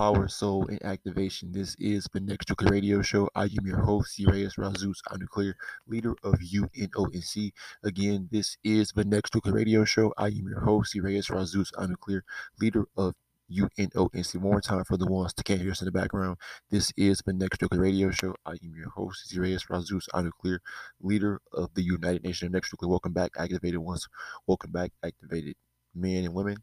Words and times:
Power, 0.00 0.28
soul, 0.40 0.66
and 0.68 0.82
activation. 0.82 1.52
This 1.52 1.76
is 1.78 2.08
the 2.14 2.20
Next 2.20 2.48
Nuclear 2.48 2.70
Radio 2.72 3.02
Show. 3.02 3.28
I 3.34 3.42
am 3.42 3.66
your 3.66 3.82
host, 3.82 4.14
Sirius 4.14 4.54
Razus, 4.56 4.96
a 5.10 5.18
nuclear 5.18 5.54
leader 5.86 6.14
of 6.22 6.36
UNONC. 6.36 7.52
Again, 7.84 8.26
this 8.32 8.56
is 8.64 8.92
the 8.92 9.04
Next 9.04 9.34
Nuclear 9.34 9.56
Radio 9.56 9.84
Show. 9.84 10.14
I 10.16 10.28
am 10.28 10.48
your 10.48 10.60
host, 10.60 10.92
Sirius 10.92 11.28
Razus, 11.28 11.70
a 11.76 11.86
nuclear 11.86 12.24
leader 12.58 12.86
of 12.96 13.14
UNONC. 13.52 14.40
More 14.40 14.62
time 14.62 14.84
for 14.84 14.96
the 14.96 15.06
ones 15.06 15.34
that 15.34 15.44
can't 15.44 15.60
hear 15.60 15.72
us 15.72 15.82
in 15.82 15.84
the 15.84 15.92
background. 15.92 16.38
This 16.70 16.94
is 16.96 17.20
the 17.26 17.34
Next 17.34 17.60
Nuclear 17.60 17.82
Radio 17.82 18.10
Show. 18.10 18.34
I 18.46 18.52
am 18.52 18.72
your 18.74 18.88
host, 18.88 19.28
Sirius 19.28 19.66
Razus, 19.66 20.06
a 20.14 20.22
nuclear 20.22 20.62
leader 21.02 21.42
of 21.52 21.74
the 21.74 21.82
United 21.82 22.24
Nations 22.24 22.48
of 22.48 22.54
Next 22.54 22.72
Nuclear. 22.72 22.88
Welcome 22.88 23.12
back, 23.12 23.32
activated 23.36 23.80
ones. 23.80 24.08
Welcome 24.46 24.72
back, 24.72 24.92
activated 25.04 25.56
men 25.94 26.24
and 26.24 26.32
women 26.32 26.56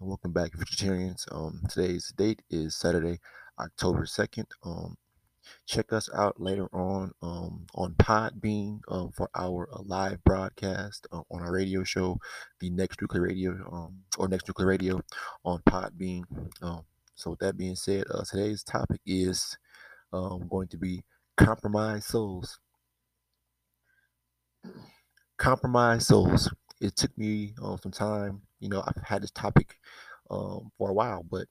and 0.00 0.08
welcome 0.08 0.32
back, 0.32 0.52
Futuritarians. 0.52 1.24
Um, 1.32 1.60
today's 1.68 2.12
date 2.16 2.42
is 2.50 2.76
Saturday, 2.76 3.20
October 3.58 4.02
2nd. 4.02 4.46
Um, 4.64 4.96
check 5.66 5.92
us 5.92 6.08
out 6.14 6.40
later 6.40 6.68
on 6.72 7.12
um, 7.22 7.66
on 7.74 7.94
Podbean 7.94 8.80
um, 8.88 9.10
for 9.12 9.28
our 9.34 9.68
uh, 9.72 9.82
live 9.84 10.22
broadcast 10.24 11.06
uh, 11.12 11.22
on 11.30 11.42
our 11.42 11.52
radio 11.52 11.84
show, 11.84 12.18
the 12.60 12.70
Next 12.70 13.00
Nuclear 13.00 13.22
Radio 13.22 13.52
um, 13.72 13.98
or 14.18 14.28
Next 14.28 14.48
Nuclear 14.48 14.68
Radio 14.68 15.00
on 15.44 15.60
Podbean. 15.68 16.24
Um, 16.62 16.84
so, 17.14 17.30
with 17.30 17.40
that 17.40 17.56
being 17.56 17.76
said, 17.76 18.04
uh, 18.10 18.24
today's 18.24 18.62
topic 18.62 19.00
is 19.06 19.56
um, 20.12 20.48
going 20.50 20.68
to 20.68 20.76
be 20.76 21.04
compromised 21.36 22.06
souls. 22.06 22.58
Compromised 25.36 26.06
souls. 26.06 26.50
It 26.84 26.96
took 26.96 27.16
me 27.18 27.54
uh, 27.62 27.76
some 27.82 27.92
time 27.92 28.42
you 28.64 28.70
know, 28.70 28.82
I've 28.86 29.02
had 29.02 29.22
this 29.22 29.30
topic 29.30 29.78
um, 30.30 30.72
for 30.78 30.88
a 30.88 30.94
while, 30.94 31.22
but 31.30 31.46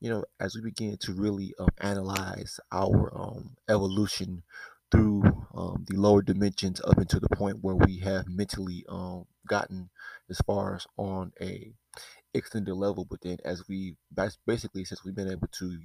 you 0.00 0.08
know, 0.08 0.24
as 0.40 0.54
we 0.54 0.62
begin 0.62 0.96
to 0.98 1.12
really 1.12 1.52
um, 1.58 1.68
analyze 1.78 2.58
our 2.72 3.12
um, 3.14 3.56
evolution 3.68 4.42
through 4.90 5.22
um, 5.54 5.84
the 5.86 5.96
lower 5.96 6.22
dimensions 6.22 6.80
up 6.82 6.98
into 6.98 7.20
the 7.20 7.28
point 7.36 7.58
where 7.60 7.74
we 7.74 7.98
have 7.98 8.26
mentally 8.26 8.86
um, 8.88 9.26
gotten 9.46 9.90
as 10.30 10.38
far 10.46 10.76
as 10.76 10.86
on 10.96 11.32
a 11.42 11.74
extended 12.32 12.74
level, 12.74 13.04
but 13.04 13.20
then 13.20 13.36
as 13.44 13.68
we 13.68 13.96
basically 14.46 14.84
since 14.84 15.04
we've 15.04 15.14
been 15.14 15.30
able 15.30 15.48
to 15.48 15.78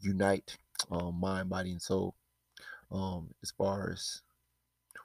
unite 0.00 0.58
um, 0.90 1.18
mind, 1.18 1.48
body, 1.48 1.70
and 1.70 1.80
soul, 1.80 2.14
as 3.42 3.52
far 3.56 3.90
as 3.90 4.20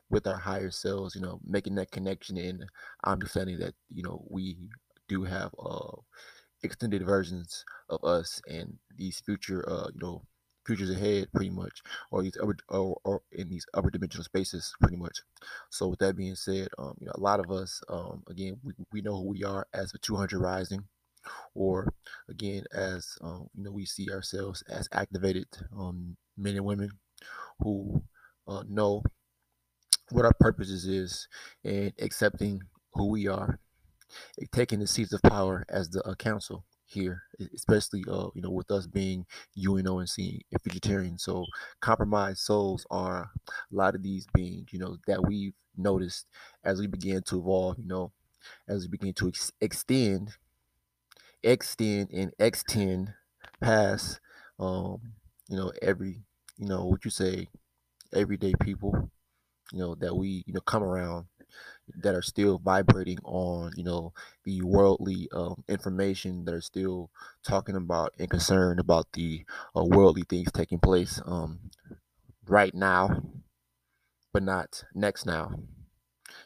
with 0.10 0.28
our 0.28 0.38
higher 0.38 0.72
selves, 0.72 1.16
you 1.16 1.22
know, 1.22 1.40
making 1.46 1.76
that 1.76 1.92
connection 1.92 2.38
and 2.38 2.66
understanding 3.06 3.60
that 3.60 3.76
you 3.94 4.04
know 4.04 4.24
we 4.30 4.58
do 5.08 5.24
have 5.24 5.54
uh, 5.60 5.96
extended 6.64 7.06
versions 7.06 7.64
of 7.90 8.04
us 8.04 8.42
and 8.50 8.78
these 8.98 9.20
future, 9.22 9.68
uh, 9.70 9.88
you 9.94 10.00
know, 10.02 10.22
futures 10.66 10.92
ahead, 10.92 11.28
pretty 11.34 11.50
much, 11.50 11.82
or 12.12 12.22
these 12.22 12.38
upper, 12.42 12.56
or, 12.70 12.98
or 13.04 13.22
in 13.32 13.50
these 13.50 13.66
upper 13.74 13.90
dimensional 13.90 14.24
spaces, 14.24 14.74
pretty 14.82 14.98
much. 14.98 15.20
So, 15.70 15.88
with 15.88 16.00
that 16.00 16.16
being 16.18 16.36
said, 16.36 16.68
um, 16.78 16.96
you 17.00 17.08
know, 17.08 17.14
a 17.16 17.20
lot 17.20 17.40
of 17.40 17.52
us, 17.52 17.82
um, 17.90 18.24
again, 18.30 18.58
we, 18.64 18.74
we 18.92 19.02
know 19.02 19.16
who 19.18 19.30
we 19.30 19.44
are 19.44 19.68
as 19.74 19.92
the 19.92 19.98
200 20.00 20.40
Rising, 20.40 20.84
or 21.56 21.94
again, 22.30 22.64
as 22.74 23.18
um, 23.22 23.50
you 23.56 23.64
know, 23.64 23.72
we 23.72 23.86
see 23.86 24.10
ourselves 24.12 24.64
as 24.70 24.88
activated 24.94 25.48
um, 25.78 26.16
men 26.38 26.56
and 26.56 26.66
women 26.66 26.92
who 27.60 28.02
uh, 28.48 28.64
know 28.68 29.04
what 30.12 30.26
our 30.26 30.34
purposes 30.40 30.86
is 30.88 31.28
and 31.64 31.94
accepting 32.00 32.62
who 32.94 33.08
we 33.08 33.28
are 33.28 33.60
taking 34.52 34.80
the 34.80 34.88
seats 34.88 35.14
of 35.14 35.22
power 35.24 35.66
as 35.70 35.90
the 35.90 36.02
uh, 36.04 36.16
council 36.16 36.66
here, 36.86 37.24
especially 37.54 38.04
uh, 38.10 38.30
you 38.34 38.42
know 38.42 38.50
with 38.50 38.72
us 38.72 38.88
being 38.88 39.26
UNONC 39.58 40.00
and 40.00 40.10
seeing 40.10 40.42
Futuritarian. 40.58 41.20
So 41.20 41.46
compromised 41.82 42.40
souls 42.40 42.86
are 42.90 43.32
a 43.48 43.76
lot 43.76 43.96
of 43.96 44.04
these 44.04 44.26
beings, 44.34 44.70
you 44.74 44.80
know, 44.80 44.98
that 45.08 45.24
we've 45.26 45.54
noticed 45.78 46.26
as 46.64 46.80
we 46.80 46.88
begin 46.88 47.22
to 47.24 47.40
evolve, 47.40 47.78
you 47.80 47.86
know, 47.88 48.12
as 48.68 48.84
we 48.84 48.90
begin 48.98 49.14
to 49.16 49.30
ex- 49.30 49.52
extend, 49.62 50.34
extend 51.44 52.10
and 52.12 52.34
extend 52.40 53.14
past, 53.62 54.20
um, 54.60 55.14
you 55.48 55.56
know, 55.58 55.72
every, 55.82 56.24
you 56.58 56.68
know, 56.68 56.86
what 56.86 57.06
you 57.06 57.12
say, 57.12 57.48
everyday 58.14 58.54
people, 58.62 59.12
you 59.72 59.80
know, 59.80 59.96
that 59.96 60.16
we, 60.16 60.44
you 60.48 60.54
know, 60.54 60.62
come 60.62 60.84
around 60.84 61.28
that 62.02 62.16
are 62.16 62.22
still 62.22 62.60
vibrating 62.60 63.18
on 63.24 63.72
you 63.76 63.84
know 63.84 64.14
the 64.46 64.62
worldly 64.62 65.28
um, 65.34 65.64
information 65.68 66.46
that 66.46 66.54
are 66.54 66.62
still 66.62 67.10
talking 67.44 67.76
about 67.76 68.14
and 68.20 68.30
concerned 68.30 68.80
about 68.80 69.12
the 69.14 69.46
uh, 69.76 69.84
worldly 69.84 70.24
things 70.30 70.52
taking 70.52 70.80
place 70.80 71.22
um, 71.26 71.72
right 72.48 72.76
now 72.76 73.22
but 74.34 74.44
not 74.44 74.84
next 74.94 75.26
now. 75.26 75.52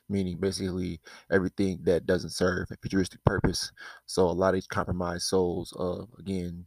Meaning 0.10 0.38
basically 0.40 1.02
everything 1.32 1.80
that 1.84 2.06
doesn't 2.06 2.32
serve 2.32 2.72
a 2.72 2.78
futuristic 2.78 3.24
purpose. 3.26 3.72
So 4.06 4.24
a 4.28 4.32
lot 4.32 4.50
of 4.50 4.56
these 4.56 4.68
compromised 4.68 5.24
souls 5.26 5.74
uh, 5.80 6.06
again 6.20 6.66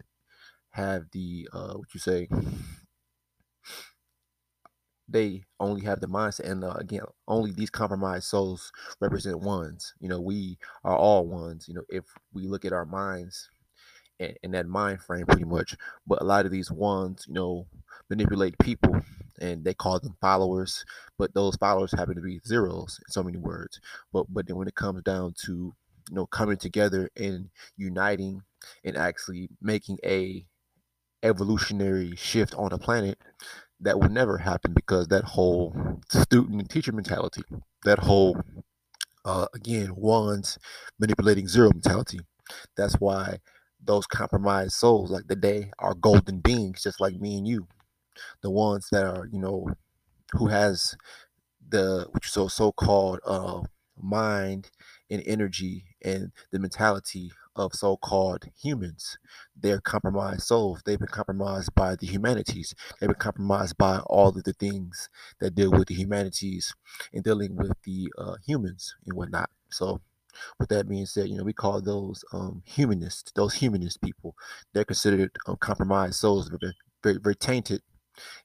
have 0.71 1.07
the 1.13 1.49
uh, 1.53 1.75
what 1.75 1.95
you 1.95 2.01
say 2.01 2.29
they 5.09 5.45
only 5.61 5.83
have 5.85 6.01
the 6.01 6.09
mindset 6.09 6.51
and 6.51 6.65
uh, 6.65 6.75
again 6.79 7.03
only 7.29 7.53
these 7.53 7.71
compromised 7.71 8.25
souls 8.25 8.73
represent 9.01 9.39
ones 9.41 9.95
you 10.01 10.09
know 10.09 10.21
we 10.21 10.59
are 10.85 10.97
all 10.97 11.27
ones 11.27 11.69
you 11.69 11.75
know 11.75 11.85
if 11.89 12.05
we 12.33 12.47
look 12.47 12.65
at 12.65 12.73
our 12.73 12.87
minds 12.87 13.49
and, 14.21 14.37
and 14.43 14.55
that 14.55 14.67
mind 14.67 15.01
frame 15.01 15.27
pretty 15.27 15.45
much 15.45 15.77
but 16.07 16.21
a 16.21 16.25
lot 16.25 16.47
of 16.47 16.53
these 16.53 16.71
ones 16.71 17.25
you 17.29 17.35
know 17.35 17.67
manipulate 18.11 18.59
people 18.59 19.01
and 19.41 19.65
they 19.65 19.75
call 19.75 19.99
them 20.01 20.17
followers 20.21 20.85
but 21.19 21.35
those 21.35 21.57
followers 21.57 21.93
happen 21.93 22.15
to 22.17 22.23
be 22.23 22.41
zeros 22.47 22.99
in 23.07 23.13
so 23.13 23.23
many 23.23 23.39
words 23.39 23.81
but 24.13 24.27
but 24.31 24.47
then 24.47 24.57
when 24.57 24.69
it 24.69 24.75
comes 24.75 25.03
down 25.03 25.35
to 25.37 25.75
you 26.09 26.15
know 26.15 26.27
coming 26.27 26.57
together 26.57 27.11
and 27.17 27.51
uniting 27.77 28.43
and 28.85 28.97
actually 28.97 29.49
making 29.61 29.99
a 30.05 30.47
evolutionary 31.23 32.15
shift 32.17 32.55
on 32.55 32.71
the 32.71 32.79
planet 32.79 33.19
that 33.81 34.01
will 34.01 34.09
never 34.09 34.39
happen 34.39 34.73
because 34.73 35.09
that 35.09 35.25
whole 35.25 36.01
student 36.09 36.61
and 36.61 36.71
teacher 36.71 36.93
mentality, 36.93 37.43
that 37.85 37.99
whole 38.01 38.41
uh, 39.25 39.47
again 39.55 39.95
one's 39.97 40.59
manipulating 40.99 41.49
zero 41.49 41.71
mentality. 41.71 42.21
That's 42.77 42.95
why 42.95 43.39
those 43.85 44.07
compromised 44.07 44.73
souls, 44.73 45.11
like 45.11 45.29
the 45.29 45.37
day, 45.37 45.73
are 45.79 45.95
golden 45.95 46.41
beings, 46.41 46.83
just 46.83 47.01
like 47.01 47.17
me 47.21 47.39
and 47.39 47.47
you. 47.47 47.69
The 48.43 48.51
ones 48.51 48.89
that 48.93 49.05
are, 49.05 49.27
you 49.31 49.39
know, 49.39 49.69
who 50.33 50.49
has 50.49 50.97
the 51.69 52.07
which 52.13 52.31
so 52.31 52.49
so 52.49 52.73
called 52.73 53.21
uh, 53.27 53.63
mind 54.01 54.71
and 55.11 55.23
energy 55.27 55.85
and 56.03 56.33
the 56.53 56.59
mentality 56.59 57.31
of 57.57 57.75
so-called 57.75 58.45
humans. 58.63 59.19
They're 59.61 59.81
compromised 59.81 60.43
souls. 60.43 60.83
They've 60.85 60.99
been 60.99 61.09
compromised 61.09 61.75
by 61.75 61.97
the 61.97 62.07
humanities. 62.07 62.75
They've 63.01 63.09
been 63.09 63.19
compromised 63.19 63.77
by 63.77 63.99
all 64.07 64.29
of 64.29 64.45
the 64.45 64.53
things 64.53 65.09
that 65.41 65.55
deal 65.55 65.71
with 65.71 65.89
the 65.89 65.95
humanities 65.95 66.75
and 67.13 67.25
dealing 67.25 67.57
with 67.57 67.73
the 67.85 68.13
uh, 68.19 68.37
humans 68.47 68.95
and 69.07 69.17
whatnot. 69.17 69.51
So, 69.71 70.01
with 70.61 70.69
that 70.69 70.89
being 70.89 71.07
said, 71.07 71.29
you 71.29 71.39
know 71.39 71.45
we 71.45 71.55
call 71.55 71.81
those 71.81 72.25
um, 72.33 72.63
humanists. 72.67 73.33
Those 73.35 73.55
humanist 73.55 74.03
people, 74.03 74.37
they're 74.73 74.85
considered 74.85 75.31
um, 75.47 75.57
compromised 75.57 76.17
souls. 76.17 76.51
Very, 77.03 77.19
very, 77.19 77.37
tainted 77.37 77.83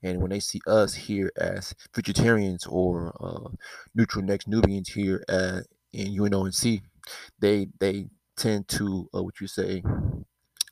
and 0.04 0.22
when 0.22 0.32
they 0.32 0.40
see 0.40 0.62
us 0.68 0.94
here 0.94 1.32
as 1.38 1.74
Futuritarians 1.94 2.70
or 2.70 3.16
uh, 3.20 3.50
neutral 3.96 4.24
next 4.24 4.48
Nubians 4.48 4.90
here 4.90 5.24
at, 5.30 5.66
in 5.94 6.16
UNONC, 6.16 6.82
they 7.40 7.68
they 7.80 8.08
tend 8.42 8.68
to 8.70 9.10
uh, 9.16 9.24
what 9.24 9.40
you 9.42 9.48
say 9.48 9.84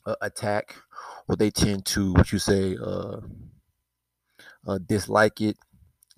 uh, 0.05 0.15
attack, 0.21 0.75
or 1.27 1.35
they 1.35 1.51
tend 1.51 1.85
to 1.87 2.13
what 2.13 2.31
you 2.31 2.39
say 2.39 2.77
uh, 2.81 3.17
uh, 4.67 4.79
dislike 4.87 5.41
it, 5.41 5.57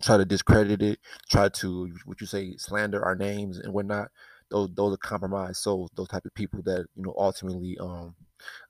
try 0.01 0.17
to 0.17 0.25
discredit 0.25 0.81
it, 0.81 1.00
try 1.29 1.50
to 1.50 1.93
what 2.05 2.22
you 2.22 2.27
say 2.27 2.55
slander 2.58 3.03
our 3.03 3.15
names 3.15 3.60
and 3.60 3.74
whatnot. 3.74 4.10
Those 4.50 4.70
those 4.75 4.93
are 4.96 4.98
compromised 4.98 5.58
souls. 5.58 5.91
Those 5.96 6.10
type 6.10 6.25
of 6.25 6.34
people 6.34 6.62
that 6.63 6.86
you 6.96 7.03
know 7.03 7.15
ultimately, 7.17 7.77
um, 7.79 8.15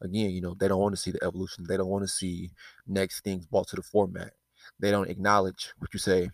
again, 0.02 0.32
you 0.32 0.42
know, 0.42 0.56
they 0.60 0.68
don't 0.68 0.82
want 0.82 0.96
to 0.96 1.02
see 1.02 1.12
the 1.12 1.24
evolution. 1.24 1.66
They 1.68 1.78
don't 1.78 1.90
want 1.90 2.04
to 2.04 2.10
see 2.10 2.52
next 2.88 3.24
things 3.24 3.48
brought 3.48 3.68
to 3.70 3.78
the 3.78 3.84
format. 3.84 4.34
They 4.80 4.92
don't 4.92 5.10
acknowledge 5.10 5.74
what 5.80 5.94
you 5.94 6.00
say, 6.00 6.30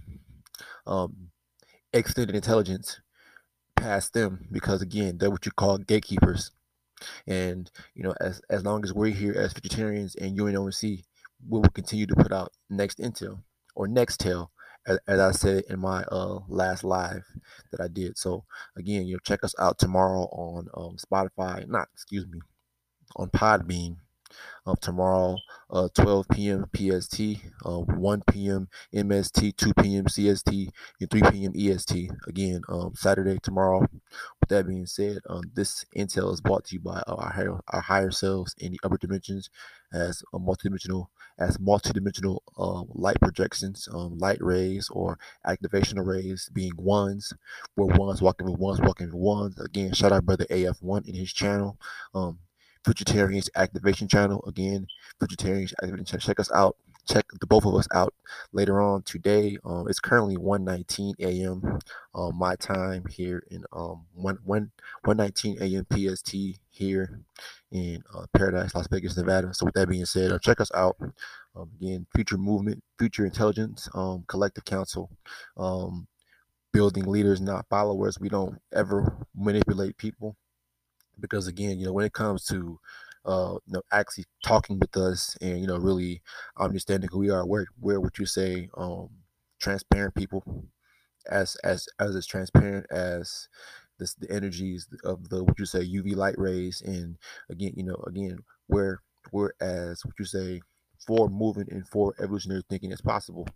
um, 0.87 1.31
extended 1.93 2.35
intelligence 2.35 2.99
past 3.77 4.13
them 4.13 4.47
because 4.51 4.81
again 4.81 5.17
they're 5.17 5.31
what 5.31 5.45
you 5.45 5.51
call 5.51 5.77
gatekeepers. 5.77 6.51
And 7.27 7.69
you 7.95 8.03
know 8.03 8.13
as 8.19 8.41
as 8.49 8.63
long 8.65 8.83
as 8.83 8.93
we're 8.93 9.13
here 9.13 9.33
as 9.33 9.53
Futuritarians 9.53 10.15
and 10.19 10.37
UNONC 10.37 10.83
we 10.83 11.59
will 11.59 11.69
continue 11.69 12.07
to 12.07 12.15
put 12.15 12.31
out 12.31 12.51
next 12.69 12.97
intel 12.99 13.43
or 13.75 13.87
next 13.87 14.19
tell 14.19 14.51
as, 14.87 14.97
as 15.07 15.19
I 15.19 15.31
said 15.31 15.63
in 15.69 15.79
my 15.79 16.03
uh 16.03 16.39
last 16.47 16.83
live 16.83 17.23
that 17.71 17.81
I 17.81 17.87
did. 17.87 18.17
So 18.17 18.45
again 18.75 19.05
you 19.05 19.13
know 19.13 19.19
check 19.23 19.43
us 19.43 19.53
out 19.59 19.77
tomorrow 19.77 20.23
on 20.31 20.67
um, 20.73 20.97
Spotify 20.97 21.67
not 21.67 21.87
excuse 21.93 22.25
me 22.27 22.39
on 23.15 23.29
Podbean 23.29 23.97
um, 24.67 24.75
tomorrow, 24.81 25.37
uh, 25.71 25.87
12 25.95 26.27
p.m. 26.29 26.65
PST, 26.75 27.21
uh, 27.65 27.79
1 27.79 28.23
p.m. 28.29 28.67
MST, 28.93 29.55
2 29.55 29.73
p.m. 29.73 30.05
CST, 30.05 30.69
and 30.99 31.09
3 31.09 31.21
p.m. 31.31 31.53
EST. 31.55 32.11
Again, 32.27 32.61
um, 32.69 32.93
Saturday 32.95 33.39
tomorrow. 33.41 33.79
With 33.79 34.49
that 34.49 34.67
being 34.67 34.85
said, 34.85 35.19
um, 35.29 35.43
this 35.53 35.85
intel 35.95 36.33
is 36.33 36.41
brought 36.41 36.65
to 36.65 36.75
you 36.75 36.81
by 36.81 37.01
our 37.07 37.31
higher, 37.31 37.59
our 37.69 37.81
higher 37.81 38.11
selves 38.11 38.53
in 38.59 38.73
the 38.73 38.79
upper 38.83 38.97
dimensions 38.97 39.49
as 39.93 40.21
a 40.33 40.39
multidimensional 40.39 41.07
as 41.39 41.57
multidimensional 41.59 42.39
um, 42.57 42.87
light 42.93 43.17
projections, 43.21 43.87
um, 43.93 44.17
light 44.17 44.41
rays 44.41 44.89
or 44.89 45.19
activation 45.45 45.99
rays 45.99 46.49
being 46.51 46.71
ones, 46.77 47.31
where 47.75 47.95
ones 47.95 48.21
walking 48.21 48.49
with 48.49 48.59
ones 48.59 48.81
walking 48.81 49.07
with 49.07 49.15
ones. 49.15 49.59
Again, 49.59 49.93
shout 49.93 50.11
out 50.11 50.25
brother 50.25 50.45
AF1 50.49 51.07
in 51.07 51.13
his 51.13 51.31
channel. 51.31 51.77
Um, 52.15 52.39
Futuritarians 52.87 53.49
Activation 53.55 54.07
channel. 54.07 54.41
Again, 54.47 54.87
Futuritarians 55.21 55.73
Activation. 55.83 56.05
Channel. 56.05 56.21
Check 56.21 56.39
us 56.39 56.51
out. 56.53 56.77
Check 57.05 57.25
the 57.39 57.45
both 57.45 57.65
of 57.65 57.75
us 57.75 57.87
out 57.93 58.13
later 58.53 58.81
on 58.81 59.01
today. 59.03 59.57
Um, 59.65 59.87
it's 59.89 59.99
currently 59.99 60.37
1:19 60.37 61.15
a.m. 61.19 61.79
Um, 62.15 62.35
my 62.37 62.55
time 62.55 63.05
here 63.09 63.43
in 63.51 63.63
um 63.73 64.05
1 64.13 64.39
1 64.43 64.71
1:19 65.05 65.61
a.m. 65.61 65.85
PST 65.91 66.59
here 66.69 67.19
in 67.71 68.01
uh, 68.15 68.25
Paradise, 68.33 68.73
Las 68.73 68.87
Vegas, 68.87 69.17
Nevada. 69.17 69.53
So 69.53 69.65
with 69.65 69.75
that 69.75 69.89
being 69.89 70.05
said, 70.05 70.31
uh, 70.31 70.39
check 70.39 70.61
us 70.61 70.71
out. 70.73 70.97
Um, 71.55 71.71
again, 71.81 72.05
Future 72.15 72.37
Movement, 72.37 72.83
Future 72.97 73.25
Intelligence, 73.25 73.89
um, 73.95 74.23
Collective 74.27 74.65
Council. 74.65 75.09
Um, 75.57 76.07
building 76.71 77.05
leaders, 77.05 77.41
not 77.41 77.65
followers. 77.69 78.19
We 78.19 78.29
don't 78.29 78.59
ever 78.73 79.17
manipulate 79.35 79.97
people 79.97 80.35
because 81.19 81.47
again, 81.47 81.79
you 81.79 81.85
know, 81.85 81.93
when 81.93 82.05
it 82.05 82.13
comes 82.13 82.45
to 82.45 82.79
uh, 83.25 83.55
you 83.65 83.73
know, 83.73 83.81
actually 83.91 84.25
talking 84.43 84.79
with 84.79 84.95
us 84.95 85.35
and 85.41 85.59
you 85.59 85.67
know, 85.67 85.77
really 85.77 86.21
understanding 86.57 87.09
who 87.11 87.19
we 87.19 87.29
are, 87.29 87.45
where 87.45 87.67
where 87.79 87.99
would 87.99 88.17
you 88.17 88.25
say 88.25 88.69
um, 88.77 89.09
transparent 89.59 90.15
people, 90.15 90.65
as 91.29 91.55
as 91.63 91.87
as 91.99 92.15
as 92.15 92.25
transparent 92.25 92.85
as 92.91 93.49
this 93.99 94.13
the 94.15 94.31
energies 94.31 94.87
of 95.03 95.29
the 95.29 95.43
what 95.43 95.59
you 95.59 95.65
say 95.65 95.79
UV 95.81 96.15
light 96.15 96.37
rays, 96.37 96.81
and 96.81 97.17
again, 97.49 97.73
you 97.75 97.83
know, 97.83 98.01
again, 98.07 98.39
where 98.67 99.01
whereas 99.31 100.05
what 100.05 100.15
you 100.19 100.25
say 100.25 100.61
for 101.05 101.29
moving 101.29 101.67
and 101.71 101.87
for 101.87 102.13
evolutionary 102.19 102.63
thinking 102.69 102.91
is 102.91 103.01
possible. 103.01 103.47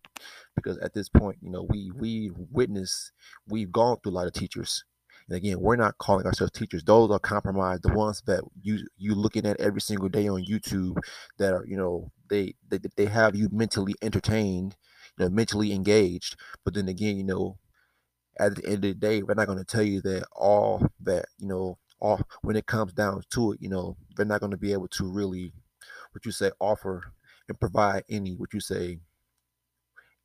Because 0.55 0.77
at 0.79 0.93
this 0.93 1.09
point 1.09 1.37
you 1.41 1.49
know 1.51 1.63
we 1.63 1.91
we 1.91 2.31
witness 2.51 3.11
we've 3.47 3.71
gone 3.71 3.97
through 4.01 4.11
a 4.13 4.15
lot 4.15 4.27
of 4.27 4.33
teachers 4.33 4.83
and 5.31 5.38
again, 5.38 5.61
we're 5.61 5.77
not 5.77 5.97
calling 5.97 6.25
ourselves 6.25 6.51
teachers. 6.51 6.83
Those 6.83 7.09
are 7.09 7.17
compromised. 7.17 7.83
The 7.83 7.93
ones 7.93 8.21
that 8.25 8.43
you 8.61 8.85
you 8.97 9.15
looking 9.15 9.45
at 9.45 9.61
every 9.61 9.79
single 9.79 10.09
day 10.09 10.27
on 10.27 10.43
YouTube 10.43 10.97
that 11.38 11.53
are, 11.53 11.65
you 11.65 11.77
know, 11.77 12.11
they 12.29 12.55
they, 12.67 12.79
they 12.97 13.05
have 13.05 13.33
you 13.33 13.47
mentally 13.50 13.95
entertained, 14.01 14.75
you 15.17 15.23
know, 15.23 15.29
mentally 15.29 15.71
engaged. 15.71 16.35
But 16.65 16.73
then 16.73 16.89
again, 16.89 17.15
you 17.15 17.23
know, 17.23 17.57
at 18.41 18.55
the 18.55 18.65
end 18.65 18.75
of 18.75 18.81
the 18.81 18.93
day, 18.93 19.23
we're 19.23 19.35
not 19.35 19.47
going 19.47 19.57
to 19.57 19.63
tell 19.63 19.83
you 19.83 20.01
that 20.01 20.25
all 20.33 20.85
that, 21.03 21.27
you 21.38 21.47
know, 21.47 21.77
all 22.01 22.19
when 22.41 22.57
it 22.57 22.65
comes 22.65 22.91
down 22.91 23.21
to 23.29 23.53
it, 23.53 23.61
you 23.61 23.69
know, 23.69 23.95
they're 24.17 24.25
not 24.25 24.41
going 24.41 24.51
to 24.51 24.57
be 24.57 24.73
able 24.73 24.89
to 24.89 25.09
really, 25.09 25.53
what 26.11 26.25
you 26.25 26.33
say, 26.33 26.51
offer 26.59 27.03
and 27.47 27.57
provide 27.57 28.03
any, 28.09 28.35
what 28.35 28.53
you 28.53 28.59
say, 28.59 29.00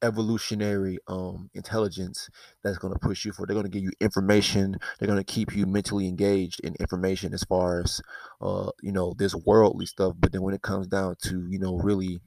evolutionary 0.02 0.98
um 1.08 1.50
intelligence 1.54 2.28
that's 2.62 2.78
going 2.78 2.92
to 2.92 2.98
push 2.98 3.24
you 3.24 3.32
for 3.32 3.46
they're 3.46 3.54
going 3.54 3.64
to 3.64 3.70
give 3.70 3.82
you 3.82 3.92
information. 4.00 4.76
They're 4.98 5.06
going 5.08 5.22
to 5.22 5.24
keep 5.24 5.56
you 5.56 5.66
mentally 5.66 6.06
engaged 6.08 6.60
in 6.60 6.74
information 6.80 7.32
as 7.34 7.44
far 7.44 7.80
as 7.80 8.00
uh 8.40 8.70
you 8.82 8.92
know 8.92 9.14
this 9.16 9.34
worldly 9.34 9.86
stuff 9.86 10.14
but 10.18 10.32
then 10.32 10.42
when 10.42 10.54
it 10.54 10.62
comes 10.62 10.86
down 10.86 11.16
to 11.24 11.46
you 11.48 11.58
know 11.58 11.76
really 11.78 12.20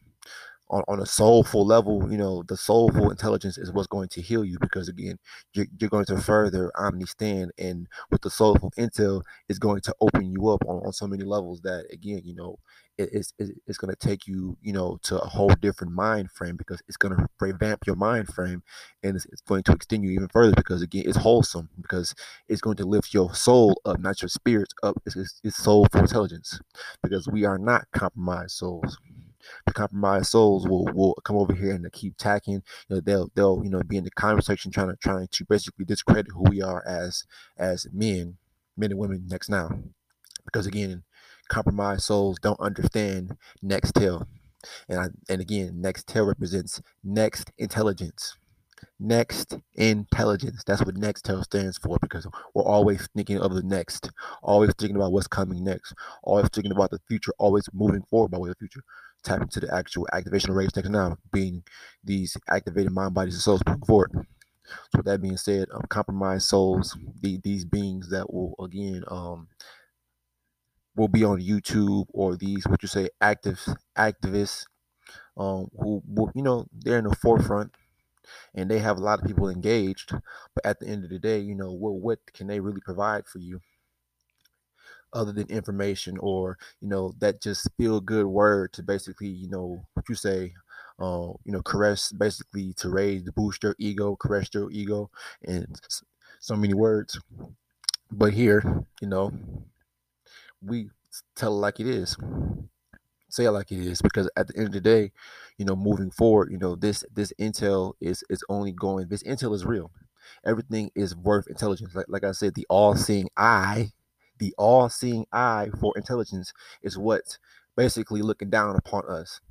on, 0.69 0.83
on 0.88 0.99
a 0.99 1.05
soulful 1.05 1.65
level, 1.65 2.11
you 2.11 2.17
know, 2.17 2.43
the 2.47 2.55
soulful 2.55 3.09
intelligence 3.09 3.57
is 3.57 3.71
what's 3.71 3.88
going 3.88 4.07
to 4.09 4.21
heal 4.21 4.45
you 4.45 4.57
because 4.59 4.88
again, 4.88 5.17
you're, 5.53 5.65
you're 5.79 5.89
going 5.89 6.05
to 6.05 6.17
further 6.17 6.71
understand 6.77 7.51
and 7.57 7.88
with 8.11 8.21
the 8.21 8.29
soulful 8.29 8.71
intel 8.77 9.23
is 9.47 9.57
going 9.59 9.81
to 9.81 9.95
open 9.99 10.31
you 10.31 10.47
up 10.49 10.63
on, 10.67 10.85
on 10.85 10.93
so 10.93 11.07
many 11.07 11.23
levels 11.23 11.61
that 11.61 11.85
again, 11.91 12.21
you 12.23 12.35
know, 12.35 12.57
it, 13.00 13.10
it's, 13.13 13.34
it's 13.65 13.77
going 13.77 13.94
to 13.94 14.08
take 14.08 14.27
you, 14.27 14.58
you 14.62 14.74
know, 14.74 15.00
to 15.03 15.20
a 15.20 15.25
whole 15.27 15.50
different 15.62 15.94
mind 15.94 16.29
frame 16.32 16.58
because 16.58 16.82
it's 16.88 16.98
going 16.98 17.15
to 17.15 17.27
revamp 17.39 17.88
your 17.88 17.96
mind 17.96 18.27
frame 18.27 18.62
and 19.03 19.15
it's, 19.15 19.25
it's 19.25 19.41
going 19.41 19.63
to 19.63 19.72
extend 19.72 20.03
you 20.03 20.12
even 20.12 20.27
further 20.27 20.53
because 20.56 20.82
again, 20.82 21.03
it's 21.06 21.18
wholesome 21.18 21.70
because 21.82 22.13
it's 22.48 22.62
going 22.62 22.77
to 22.77 22.86
lift 22.86 23.13
your 23.13 23.34
soul 23.34 23.79
up, 23.86 24.00
not 24.00 24.22
your 24.22 24.29
spirit 24.29 24.74
up. 24.84 25.01
It's, 25.06 25.15
it's, 25.15 25.39
it's 25.44 25.58
soulful 25.58 26.01
intelligence 26.01 26.60
because 27.01 27.27
we 27.27 27.46
are 27.46 27.58
not 27.58 27.88
compromised 27.94 28.51
souls 28.51 28.98
the 29.65 29.74
compromised 29.74 30.27
souls 30.27 30.68
will 30.68 30.86
will 30.94 31.13
come 31.24 31.38
over 31.38 31.53
here 31.53 31.72
and 31.72 31.89
keep 31.94 32.18
tacking. 32.18 32.62
You 32.89 32.96
know, 32.96 33.00
they'll 33.00 33.32
they'll 33.36 33.62
you 33.63 33.70
know 33.70 33.82
be 33.82 33.98
in 33.98 34.03
the 34.03 34.12
conversation 34.12 34.70
trying 34.70 34.89
to 34.89 34.98
trying 34.98 35.27
to 35.32 35.46
basically 35.46 35.86
discredit 35.86 36.27
who 36.34 36.44
we 36.50 36.62
are 36.62 36.84
as 36.86 37.24
as 37.58 37.88
men, 37.94 38.38
men 38.77 38.91
and 38.91 39.00
women 39.00 39.25
next 39.27 39.50
now. 39.50 39.70
Because 40.46 40.68
again, 40.68 41.03
compromised 41.50 42.03
souls 42.03 42.38
don't 42.39 42.60
understand 42.60 43.36
Nextel. 43.63 44.25
And 44.88 45.00
I 45.00 45.08
and 45.29 45.41
again, 45.41 45.82
Nextel 45.82 46.27
represents 46.27 46.82
next 47.03 47.51
intelligence. 47.58 48.36
Next 49.00 49.58
intelligence. 49.74 50.63
That's 50.65 50.84
what 50.84 50.96
Nextel 50.96 51.44
stands 51.44 51.77
for 51.77 51.98
because 52.01 52.27
we're 52.53 52.63
always 52.63 53.08
thinking 53.15 53.39
of 53.39 53.53
the 53.53 53.63
next, 53.63 54.10
always 54.41 54.74
thinking 54.77 54.96
about 54.96 55.12
what's 55.12 55.27
coming 55.27 55.63
next, 55.63 55.94
always 56.24 56.50
thinking 56.50 56.72
about 56.72 56.91
the 56.91 57.00
future, 57.08 57.34
always 57.38 57.65
moving 57.74 58.03
forward 58.10 58.32
by 58.32 58.38
way 58.38 58.50
of 58.50 58.56
the 58.56 58.68
future 58.68 58.84
tap 59.24 59.41
into 59.41 59.60
the 59.60 59.74
actual 59.74 60.08
activation 60.13 60.53
rates 60.53 60.75
next 60.75 60.89
now, 60.89 61.18
being 61.32 61.63
these 62.03 62.38
activated 62.50 62.91
mind, 62.91 63.13
bodies, 63.13 63.36
and 63.36 63.44
souls 63.44 63.62
moving 63.68 63.86
forward. 63.86 64.12
So 64.91 64.98
with 64.98 65.06
that 65.06 65.22
being 65.22 65.38
said, 65.38 65.68
um, 65.74 65.82
compromised 65.89 66.48
souls, 66.48 66.96
the, 67.22 67.39
these 67.44 67.65
beings 67.65 68.10
that 68.12 68.32
will 68.32 68.56
again 68.63 69.03
um, 69.08 69.48
will 71.00 71.08
be 71.08 71.24
on 71.24 71.41
YouTube 71.41 72.06
or 72.13 72.36
these 72.36 72.65
what 72.68 72.84
you 72.84 72.89
say 72.89 73.10
active 73.22 73.60
activists 73.98 74.65
um, 75.38 75.70
who 75.79 76.03
you 76.36 76.44
know 76.44 76.68
they're 76.74 77.00
in 77.00 77.06
the 77.06 77.15
forefront 77.15 77.74
and 78.53 78.70
they 78.70 78.79
have 78.79 78.98
a 78.98 79.01
lot 79.01 79.20
of 79.20 79.25
people 79.25 79.50
engaged. 79.50 80.12
But 80.53 80.65
at 80.65 80.79
the 80.79 80.88
end 80.88 81.03
of 81.03 81.10
the 81.10 81.20
day, 81.20 81.39
you 81.39 81.56
know 81.56 81.72
what 81.72 81.94
what 81.96 82.20
can 82.34 82.48
they 82.48 82.60
really 82.60 82.82
provide 82.82 83.27
for 83.27 83.39
you? 83.39 83.62
other 85.13 85.32
than 85.32 85.48
information 85.48 86.18
or 86.20 86.58
you 86.82 86.88
know 86.88 87.13
that 87.20 87.41
just 87.41 87.68
feel 87.77 88.00
good 88.00 88.27
word 88.27 88.72
to 88.74 88.84
basically 88.84 89.27
you 89.27 89.50
know 89.50 89.84
what 89.94 90.08
you 90.08 90.15
say 90.15 90.53
uh, 91.00 91.29
you 91.46 91.51
know 91.51 91.62
caress 91.63 92.12
basically 92.12 92.74
to 92.74 92.89
raise 92.89 93.24
the 93.24 93.32
boost 93.32 93.63
ego 93.79 94.15
caress 94.15 94.50
your 94.53 94.72
ego 94.72 95.10
and 95.46 95.79
so 96.39 96.56
many 96.56 96.74
words 96.74 97.20
but 98.12 98.34
here 98.34 98.86
you 99.01 99.08
know 99.08 99.32
we 100.61 100.89
tell 101.35 101.53
it 101.53 101.61
like 101.61 101.79
it 101.79 101.87
is. 101.87 102.17
Say 103.29 103.45
it 103.45 103.51
like 103.51 103.71
it 103.71 103.79
is 103.79 104.01
because 104.01 104.29
at 104.35 104.47
the 104.47 104.57
end 104.57 104.67
of 104.67 104.73
the 104.73 104.81
day 104.81 105.11
you 105.57 105.65
know 105.65 105.75
moving 105.75 106.09
forward 106.09 106.51
you 106.51 106.57
know 106.57 106.75
this 106.75 107.03
this 107.13 107.31
intel 107.39 107.93
is 108.01 108.23
is 108.29 108.43
only 108.49 108.71
going 108.71 109.07
this 109.07 109.23
intel 109.23 109.53
is 109.53 109.65
real. 109.65 109.91
Everything 110.45 110.91
is 110.95 111.15
worth 111.15 111.47
intelligence. 111.47 111.93
Like, 111.95 112.07
like 112.09 112.23
i 112.23 112.31
said 112.31 112.55
the 112.55 112.65
all-seeing 112.69 113.29
eye 113.37 113.91
the 114.39 114.53
all-seeing 114.57 115.25
eye 115.31 115.69
for 115.79 115.93
intelligence 115.95 116.53
is 116.81 116.97
what's 116.97 117.37
basically 117.75 118.21
looking 118.21 118.49
down 118.49 118.75
upon 118.75 119.03
us. 119.09 119.41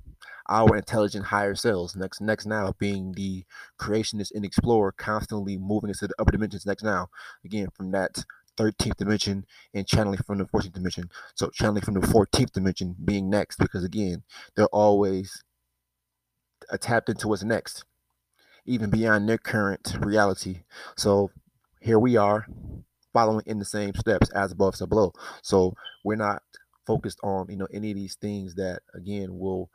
Our 0.49 0.77
intelligent 0.77 1.27
higher 1.27 1.55
selves 1.55 1.95
next 1.95 2.21
next 2.21 2.47
now 2.47 2.75
being 2.79 3.13
the 3.13 3.45
creationist 3.79 4.33
and 4.35 4.45
explorer 4.45 4.93
constantly 4.93 5.57
moving 5.59 5.91
into 5.91 6.09
the 6.09 6.15
upper 6.19 6.33
dimensions 6.33 6.67
next 6.67 6.83
now. 6.83 7.11
Again 7.45 7.69
from 7.75 7.93
that 7.93 8.25
13th 8.59 8.97
dimension 8.97 9.47
and 9.75 9.87
channeling 9.87 10.19
from 10.27 10.39
the 10.39 10.45
14th 10.45 10.73
dimension. 10.73 11.11
So 11.35 11.51
channeling 11.51 11.83
from 11.83 11.95
the 11.95 12.01
14th 12.01 12.53
dimension 12.53 12.97
being 13.05 13.31
next 13.31 13.59
because 13.59 13.85
again 13.85 14.23
they're 14.57 14.67
always 14.67 15.45
tapped 16.81 17.09
into 17.09 17.29
what's 17.29 17.45
next 17.45 17.85
even 18.69 18.91
beyond 18.91 19.29
their 19.29 19.39
current 19.39 19.97
reality. 20.01 20.61
So 20.97 21.31
here 21.81 21.99
we 21.99 22.17
are 22.17 22.47
following 23.13 23.45
in 23.47 23.59
the 23.59 23.65
same 23.65 23.95
steps 23.95 24.31
as 24.31 24.53
above 24.53 24.77
so 24.77 24.87
below. 24.87 25.13
So 25.43 25.75
we're 26.05 26.17
not 26.17 26.43
focused 26.87 27.19
on 27.23 27.47
you 27.51 27.57
know 27.57 27.69
any 27.73 27.91
of 27.91 27.97
these 27.97 28.17
things 28.17 28.55
that 28.55 28.81
again 28.95 29.39
will 29.39 29.71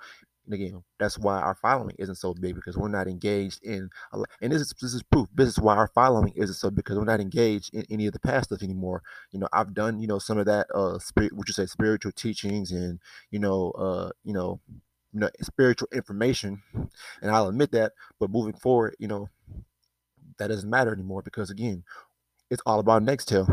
again 0.52 0.84
that's 1.00 1.18
why 1.18 1.40
our 1.40 1.56
following 1.56 1.96
isn't 2.00 2.16
so 2.16 2.34
big 2.34 2.56
because 2.56 2.78
we're 2.78 2.88
not 2.88 3.08
engaged 3.08 3.64
in 3.64 3.90
and 4.42 4.52
this 4.52 4.62
is 4.62 4.74
this 4.82 4.94
is 4.94 5.04
proof 5.04 5.28
this 5.34 5.48
is 5.48 5.60
why 5.60 5.76
our 5.76 5.88
following 5.88 6.34
isn't 6.36 6.56
so 6.56 6.70
because 6.70 6.98
we're 6.98 7.06
not 7.06 7.22
engaged 7.22 7.74
in 7.74 7.86
any 7.90 8.08
of 8.08 8.14
the 8.14 8.20
past 8.20 8.46
stuff 8.46 8.62
anymore 8.62 9.02
you 9.32 9.40
know 9.40 9.48
i've 9.54 9.74
done 9.74 10.00
you 10.00 10.08
know 10.08 10.20
some 10.20 10.38
of 10.38 10.46
that 10.46 10.68
uh 10.76 11.00
spirit 11.00 11.34
would 11.34 11.48
you 11.48 11.54
say 11.54 11.66
spiritual 11.66 12.12
teachings 12.12 12.72
and 12.72 13.00
you 13.32 13.40
know 13.40 13.72
uh 13.72 14.10
you 14.24 14.34
know 14.34 14.60
you 15.14 15.20
know 15.20 15.30
spiritual 15.42 15.88
information 15.94 16.62
and 17.22 17.32
i'll 17.32 17.48
admit 17.48 17.72
that 17.72 17.94
but 18.20 18.30
moving 18.30 18.54
forward 18.54 18.96
you 19.00 19.08
know 19.08 19.30
that 20.40 20.48
doesn't 20.48 20.70
matter 20.70 20.92
anymore 20.92 21.22
because 21.22 21.50
again 21.50 21.84
it's 22.54 22.62
all 22.66 22.80
about 22.80 23.04
Nextel. 23.04 23.50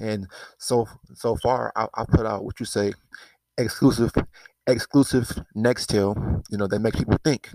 And 0.00 0.26
so 0.58 0.88
so 1.14 1.36
far, 1.36 1.72
I, 1.76 1.86
I 1.94 2.04
put 2.04 2.26
out 2.26 2.44
what 2.44 2.58
you 2.58 2.66
say 2.66 2.94
exclusive 3.58 4.12
exclusive 4.66 5.38
next 5.54 5.90
Nextel, 5.90 6.42
you 6.50 6.58
know, 6.58 6.66
that 6.66 6.80
makes 6.80 6.98
people 6.98 7.18
think, 7.24 7.50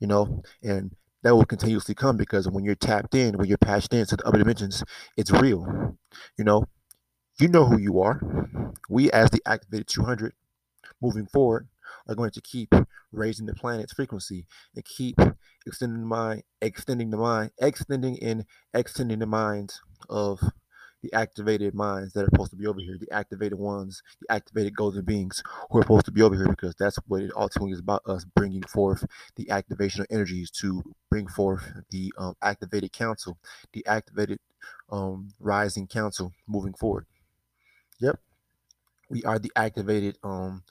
you 0.00 0.06
know, 0.06 0.42
and 0.62 0.94
that 1.22 1.34
will 1.34 1.44
continuously 1.44 1.94
come 1.94 2.16
because 2.16 2.48
when 2.48 2.64
you're 2.64 2.74
tapped 2.74 3.14
in, 3.14 3.36
when 3.36 3.48
you're 3.48 3.58
patched 3.58 3.92
into 3.92 4.16
the 4.16 4.26
other 4.26 4.38
dimensions, 4.38 4.84
it's 5.16 5.30
real. 5.30 5.96
You 6.36 6.44
know, 6.44 6.66
you 7.40 7.48
know 7.48 7.66
who 7.66 7.78
you 7.78 8.00
are. 8.00 8.20
We, 8.88 9.10
as 9.10 9.30
the 9.30 9.42
activated 9.46 9.88
200, 9.88 10.32
moving 11.00 11.26
forward, 11.26 11.68
are 12.08 12.14
going 12.14 12.30
to 12.30 12.40
keep 12.40 12.72
raising 13.12 13.46
the 13.46 13.54
planet's 13.54 13.92
frequency 13.92 14.46
and 14.74 14.84
keep 14.84 15.16
extending 15.66 16.00
the 16.00 16.06
mind, 16.06 16.42
extending 16.60 17.10
the 17.10 17.16
mind, 17.16 17.50
extending 17.60 18.22
and 18.22 18.44
extending 18.74 19.18
the 19.18 19.26
minds 19.26 19.80
of 20.08 20.40
the 21.02 21.12
activated 21.12 21.74
minds 21.74 22.12
that 22.12 22.22
are 22.22 22.30
supposed 22.32 22.50
to 22.50 22.56
be 22.56 22.66
over 22.66 22.80
here, 22.80 22.96
the 22.98 23.12
activated 23.12 23.58
ones, 23.58 24.02
the 24.20 24.32
activated 24.32 24.74
golden 24.74 25.04
beings 25.04 25.42
who 25.70 25.78
are 25.78 25.82
supposed 25.82 26.04
to 26.06 26.10
be 26.12 26.22
over 26.22 26.34
here, 26.34 26.48
because 26.48 26.74
that's 26.78 26.98
what 27.06 27.22
it 27.22 27.30
ultimately 27.36 27.72
is 27.72 27.78
about 27.78 28.02
us 28.06 28.24
bringing 28.24 28.62
forth 28.62 29.04
the 29.36 29.48
activation 29.50 30.00
of 30.00 30.06
energies 30.10 30.50
to 30.50 30.82
bring 31.10 31.28
forth 31.28 31.62
the 31.90 32.12
um, 32.18 32.34
activated 32.42 32.92
council, 32.92 33.38
the 33.72 33.86
activated 33.86 34.38
um, 34.90 35.28
rising 35.38 35.86
council 35.86 36.32
moving 36.46 36.74
forward. 36.74 37.06
Yep, 38.00 38.18
we 39.10 39.22
are 39.24 39.38
the 39.38 39.52
activated 39.56 40.18
um, 40.24 40.62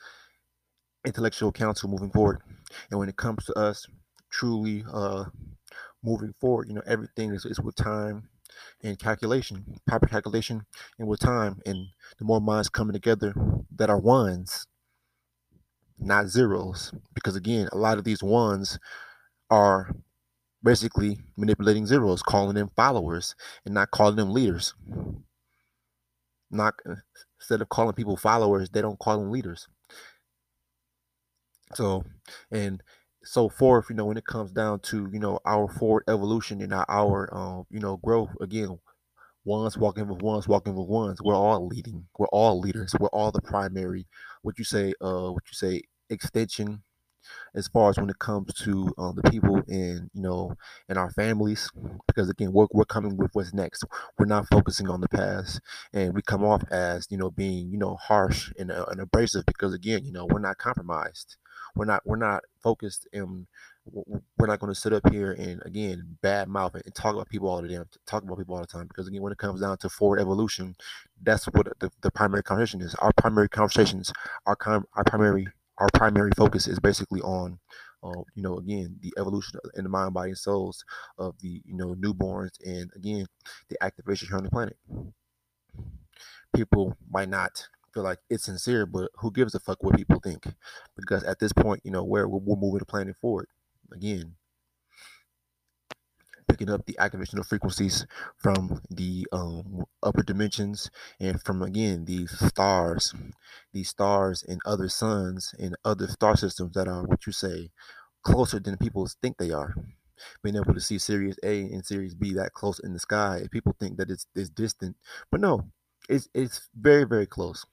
intellectual 1.06 1.52
council 1.52 1.90
moving 1.90 2.12
forward. 2.12 2.42
And 2.92 3.00
when 3.00 3.10
it 3.10 3.16
comes 3.16 3.46
to 3.46 3.54
us 3.54 3.88
truly 4.30 4.84
uh, 4.92 5.26
moving 6.04 6.34
forward, 6.40 6.68
you 6.68 6.76
know, 6.76 6.84
everything 6.86 7.34
is, 7.34 7.46
is 7.46 7.60
with 7.60 7.76
time 7.76 8.28
and 8.84 9.00
calculation, 9.00 9.80
proper 9.88 10.08
calculation, 10.08 10.66
and 11.00 11.08
with 11.08 11.20
time. 11.20 11.60
And 11.66 11.88
the 12.18 12.26
more 12.26 12.42
minds 12.42 12.70
coming 12.70 12.94
together 12.94 13.34
that 13.76 13.90
are 13.90 14.00
ones, 14.00 14.68
not 16.00 16.28
zeros, 16.28 16.92
because 17.14 17.36
again, 17.36 17.70
a 17.72 17.78
lot 17.78 17.98
of 17.98 18.04
these 18.04 18.22
ones 18.22 18.80
are 19.50 19.96
basically 20.64 21.18
manipulating 21.38 21.86
zeros, 21.86 22.22
calling 22.22 22.56
them 22.56 22.70
followers 22.76 23.36
and 23.66 23.74
not 23.74 23.92
calling 23.92 24.16
them 24.16 24.34
leaders. 24.34 24.74
Not 26.50 26.76
instead 27.40 27.62
of 27.62 27.70
calling 27.70 27.94
people 27.94 28.18
followers, 28.18 28.70
they 28.70 28.82
don't 28.82 29.00
call 29.00 29.20
them 29.20 29.32
leaders. 29.32 29.68
So, 31.74 32.06
and 32.52 32.82
so 33.28 33.50
forth, 33.50 33.88
you 33.90 33.96
know, 33.96 34.06
when 34.06 34.18
it 34.18 34.26
comes 34.26 34.52
down 34.52 34.80
to, 34.82 35.10
you 35.12 35.20
know, 35.20 35.40
our 35.46 35.68
forward 35.68 36.04
evolution 36.08 36.62
and 36.62 36.74
our, 36.74 37.30
um, 37.36 37.66
you 37.70 37.80
know, 37.80 37.98
growth, 37.98 38.32
again, 38.42 38.80
ones 39.46 39.78
walking 39.78 40.08
with 40.08 40.22
ones 40.22 40.48
walking 40.48 40.76
with 40.76 40.88
ones, 40.90 41.22
we're 41.24 41.36
all 41.36 41.68
leading. 41.68 42.08
We're 42.20 42.28
all 42.28 42.60
leaders. 42.60 42.96
We're 43.00 43.10
all 43.10 43.32
the 43.32 43.42
primary, 43.42 44.08
what 44.44 44.58
you 44.60 44.66
say, 44.66 44.94
uh, 45.02 45.32
what 45.32 45.44
you 45.52 45.54
say, 45.56 45.84
extension 46.10 46.84
as 47.56 47.68
far 47.68 47.90
as 47.90 47.98
when 47.98 48.10
it 48.10 48.20
comes 48.20 48.54
to 48.54 48.94
um, 48.98 49.16
the 49.16 49.30
people 49.30 49.58
in 49.68 50.10
you 50.14 50.22
know 50.22 50.54
in 50.90 50.98
our 50.98 51.12
families 51.12 51.70
because 52.08 52.30
again 52.30 52.52
we're, 52.54 52.68
we're 52.72 52.86
coming 52.86 53.18
with 53.18 53.32
what's 53.34 53.54
next 53.54 53.84
we're 54.18 54.26
not 54.26 54.48
focusing 54.50 54.90
on 54.90 55.02
the 55.02 55.10
past 55.10 55.60
and 55.94 56.14
we 56.14 56.22
come 56.22 56.44
off 56.44 56.64
as 56.72 57.08
you 57.10 57.18
know 57.18 57.30
being 57.32 57.70
you 57.72 57.78
know 57.78 57.96
harsh 57.96 58.52
and, 58.60 58.72
uh, 58.72 58.86
and 58.90 59.00
abrasive 59.02 59.46
because 59.46 59.74
again 59.74 60.06
you 60.06 60.12
know 60.12 60.26
we're 60.26 60.40
not 60.40 60.58
compromised 60.58 61.38
we're 61.76 61.86
not 61.86 62.02
we're 62.06 62.16
not 62.16 62.44
focused 62.62 63.08
in 63.14 63.48
we're 64.38 64.48
not 64.48 64.60
going 64.60 64.74
to 64.74 64.80
sit 64.80 64.92
up 64.94 65.10
here 65.12 65.32
and 65.34 65.62
again 65.66 66.18
bad 66.22 66.50
mouth 66.50 66.76
and 66.76 66.94
talk 66.94 67.16
about 67.16 67.30
people 67.30 67.48
all 67.50 67.62
the 67.62 67.68
damn 67.68 67.86
talk 68.06 68.24
about 68.24 68.38
people 68.38 68.56
all 68.56 68.62
the 68.62 68.68
time 68.68 68.88
because 68.88 69.08
again 69.08 69.22
when 69.22 69.32
it 69.32 69.38
comes 69.38 69.62
down 69.62 69.78
to 69.78 69.90
forward 69.90 70.20
evolution 70.20 70.76
that's 71.24 71.46
what 71.46 71.68
the, 71.80 71.92
the 72.02 72.12
primary 72.12 72.44
conversation 72.44 72.82
is. 72.82 72.96
Our 72.96 73.14
primary 73.14 73.50
conversations 73.50 74.12
our 74.46 74.58
our 74.94 75.04
primary 75.06 75.48
our 75.78 75.90
primary 75.94 76.32
focus 76.36 76.68
is 76.68 76.80
basically 76.80 77.22
on 77.22 77.60
uh, 78.04 78.22
you 78.36 78.44
know 78.44 78.58
again 78.58 78.98
the 79.02 79.14
evolution 79.18 79.60
in 79.76 79.84
the 79.84 79.90
mind 79.90 80.14
body 80.14 80.30
and 80.30 80.38
souls 80.38 80.84
of 81.18 81.36
the 81.40 81.62
you 81.66 81.76
know 81.76 81.96
newborns 81.96 82.52
and 82.66 82.92
again 82.96 83.26
the 83.70 83.78
activation 83.84 84.28
here 84.28 84.38
on 84.38 84.44
the 84.44 84.50
planet. 84.50 84.78
People 86.56 86.96
might 87.10 87.30
not 87.30 87.68
feel 87.98 88.04
like 88.04 88.20
it's 88.30 88.44
sincere, 88.44 88.86
but 88.86 89.10
who 89.16 89.32
gives 89.32 89.56
a 89.56 89.60
fuck 89.60 89.82
what 89.82 89.96
people 89.96 90.20
think? 90.24 90.46
Because 90.96 91.24
at 91.24 91.40
this 91.40 91.52
point, 91.52 91.82
you 91.84 91.90
know, 91.90 92.04
where 92.04 92.28
we're, 92.28 92.38
we're 92.38 92.56
moving 92.56 92.78
the 92.78 92.86
planet 92.86 93.16
forward 93.18 93.48
again, 93.92 94.36
picking 96.48 96.70
up 96.70 96.86
the 96.86 96.98
activation 97.00 97.40
of 97.40 97.48
frequencies 97.48 98.06
from 98.38 98.82
the 98.92 99.26
um, 99.32 99.84
upper 100.04 100.22
dimensions 100.22 100.92
and 101.20 101.42
from 101.42 101.64
again 101.64 102.06
these 102.06 102.38
stars, 102.38 103.16
these 103.74 103.90
stars 103.90 104.44
and 104.48 104.62
other 104.64 104.90
suns 104.90 105.56
and 105.58 105.76
other 105.84 106.08
star 106.08 106.38
systems 106.38 106.74
that 106.76 106.88
are 106.88 107.04
what 107.04 107.26
you 107.26 107.32
say 107.34 107.72
closer 108.22 108.60
than 108.60 108.78
people 108.78 109.08
think 109.24 109.38
they 109.38 109.52
are 109.52 109.74
being 110.44 110.56
able 110.56 110.74
to 110.74 110.82
see 110.82 111.00
Sirius 111.00 111.38
A 111.44 111.62
and 111.62 111.84
Sirius 111.86 112.14
B 112.14 112.34
that 112.34 112.54
close 112.54 112.80
in 112.80 112.94
the 112.94 113.00
sky. 113.00 113.42
if 113.44 113.52
People 113.52 113.76
think 113.80 113.98
that 113.98 114.12
it's, 114.12 114.28
it's 114.36 114.50
distant, 114.50 114.98
but 115.32 115.42
no, 115.42 115.72
it's 116.10 116.30
it's 116.34 116.70
very 116.80 117.04
very 117.06 117.26
close 117.26 117.66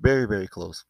very 0.00 0.26
very 0.26 0.48
close. 0.48 0.84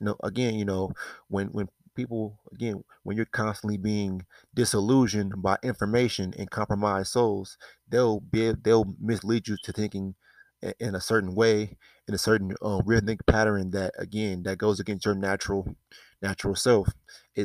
You 0.00 0.06
know 0.06 0.16
again 0.24 0.54
you 0.54 0.64
know 0.64 0.92
when 1.28 1.48
when 1.48 1.68
people 1.94 2.40
again 2.52 2.82
when 3.02 3.16
you're 3.16 3.26
constantly 3.26 3.76
being 3.76 4.26
disillusioned 4.54 5.42
by 5.42 5.58
information 5.62 6.32
and 6.38 6.50
compromised 6.50 7.12
souls 7.12 7.58
they'll 7.88 8.20
be 8.20 8.52
they'll 8.52 8.94
mislead 8.98 9.48
you 9.48 9.56
to 9.62 9.72
thinking 9.72 10.14
in 10.80 10.94
a 10.94 11.00
certain 11.00 11.34
way 11.34 11.76
in 12.08 12.14
a 12.14 12.18
certain 12.18 12.54
uh, 12.62 12.80
rhythmic 12.84 13.24
pattern 13.26 13.70
that 13.72 13.92
again 13.98 14.42
that 14.44 14.58
goes 14.58 14.80
against 14.80 15.04
your 15.04 15.14
natural 15.14 15.76
natural 16.22 16.54
self. 16.54 16.88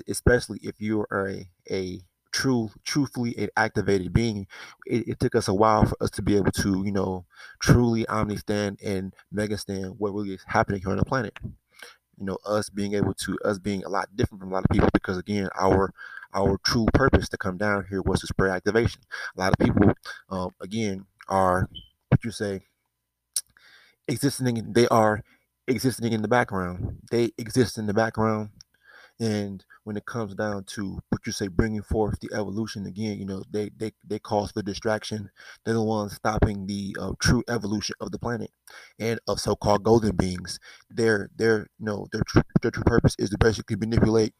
Especially 0.08 0.60
if 0.62 0.80
you 0.80 1.02
are 1.12 1.30
a, 1.30 1.50
a 1.70 2.00
true 2.32 2.70
truthfully 2.84 3.36
an 3.38 3.50
activated 3.58 4.13
being 4.13 4.48
it, 4.86 5.08
it, 5.08 5.20
took 5.20 5.36
us 5.36 5.48
a 5.48 5.54
while 5.54 5.86
for 5.86 5.96
us 6.02 6.10
to 6.12 6.22
be 6.22 6.36
able 6.36 6.52
to 6.52 6.84
you 6.86 6.92
know 6.92 7.26
truly 7.60 8.08
understand 8.08 8.78
and 8.84 9.13
mega 9.32 9.58
stand 9.58 9.96
what 9.98 10.13
really 10.13 10.34
is 10.34 10.44
happening 10.46 10.82
here 10.82 10.92
on 10.92 10.98
the 10.98 11.06
planet. 11.06 11.38
You 12.18 12.26
know 12.26 12.38
us 12.46 12.70
being 12.70 12.94
able 12.94 13.13
to 13.13 13.38
us 13.46 13.60
being 13.60 13.84
a 13.84 13.90
lot 13.90 14.16
different 14.16 14.42
from 14.42 14.52
a 14.52 14.54
lot 14.56 14.63
of 14.63 14.70
people 14.72 14.90
because 14.94 15.18
again 15.18 15.50
our 15.60 15.94
our 16.34 16.58
true 16.63 16.86
purpose 16.94 17.30
to 17.30 17.38
come 17.38 17.58
down 17.58 17.86
here 17.90 18.02
was 18.02 18.22
to 18.22 18.28
spread 18.28 18.52
activation. 18.52 19.02
A 19.36 19.40
lot 19.40 19.54
of 19.54 19.66
people 19.66 19.94
um, 20.30 20.52
again 20.62 21.06
are 21.28 21.70
what 22.10 22.24
you 22.24 22.32
say 22.32 22.62
existing 24.08 24.74
they 24.74 24.88
are 24.88 25.24
existing 25.68 26.13
in 26.13 26.22
the 26.22 26.28
background. 26.28 26.98
They 27.12 27.32
exist 27.38 27.78
in 27.78 27.88
the 27.88 27.94
background 27.94 28.50
and 29.19 29.65
when 29.84 29.97
it 29.97 30.06
comes 30.06 30.36
down 30.36 30.63
to 30.65 30.99
what 31.10 31.25
you 31.25 31.32
say, 31.32 31.47
bringing 31.47 31.82
forth 31.82 32.19
the 32.19 32.30
evolution 32.34 32.86
again, 32.86 33.17
you 33.17 33.25
know, 33.25 33.43
they 33.49 33.69
they 33.77 33.91
they 34.06 34.19
cause 34.19 34.51
the 34.51 34.62
distraction. 34.62 35.30
They're 35.65 35.73
the 35.73 35.82
ones 35.84 36.13
stopping 36.15 36.67
the 36.67 36.95
uh, 36.99 37.13
true 37.19 37.43
evolution 37.47 37.95
of 37.99 38.12
the 38.12 38.19
planet 38.19 38.51
and 38.99 39.19
of 39.27 39.39
so-called 39.39 39.84
golden 39.84 40.15
beings. 40.15 40.60
Their 40.89 41.30
their 41.36 41.67
you 41.80 41.86
know 41.86 42.08
their 42.12 42.21
true 42.27 42.43
their 42.62 42.71
true 42.71 42.84
purpose 42.84 43.15
is 43.17 43.30
to 43.32 43.38
basically 43.39 43.75
manipulate 43.77 44.34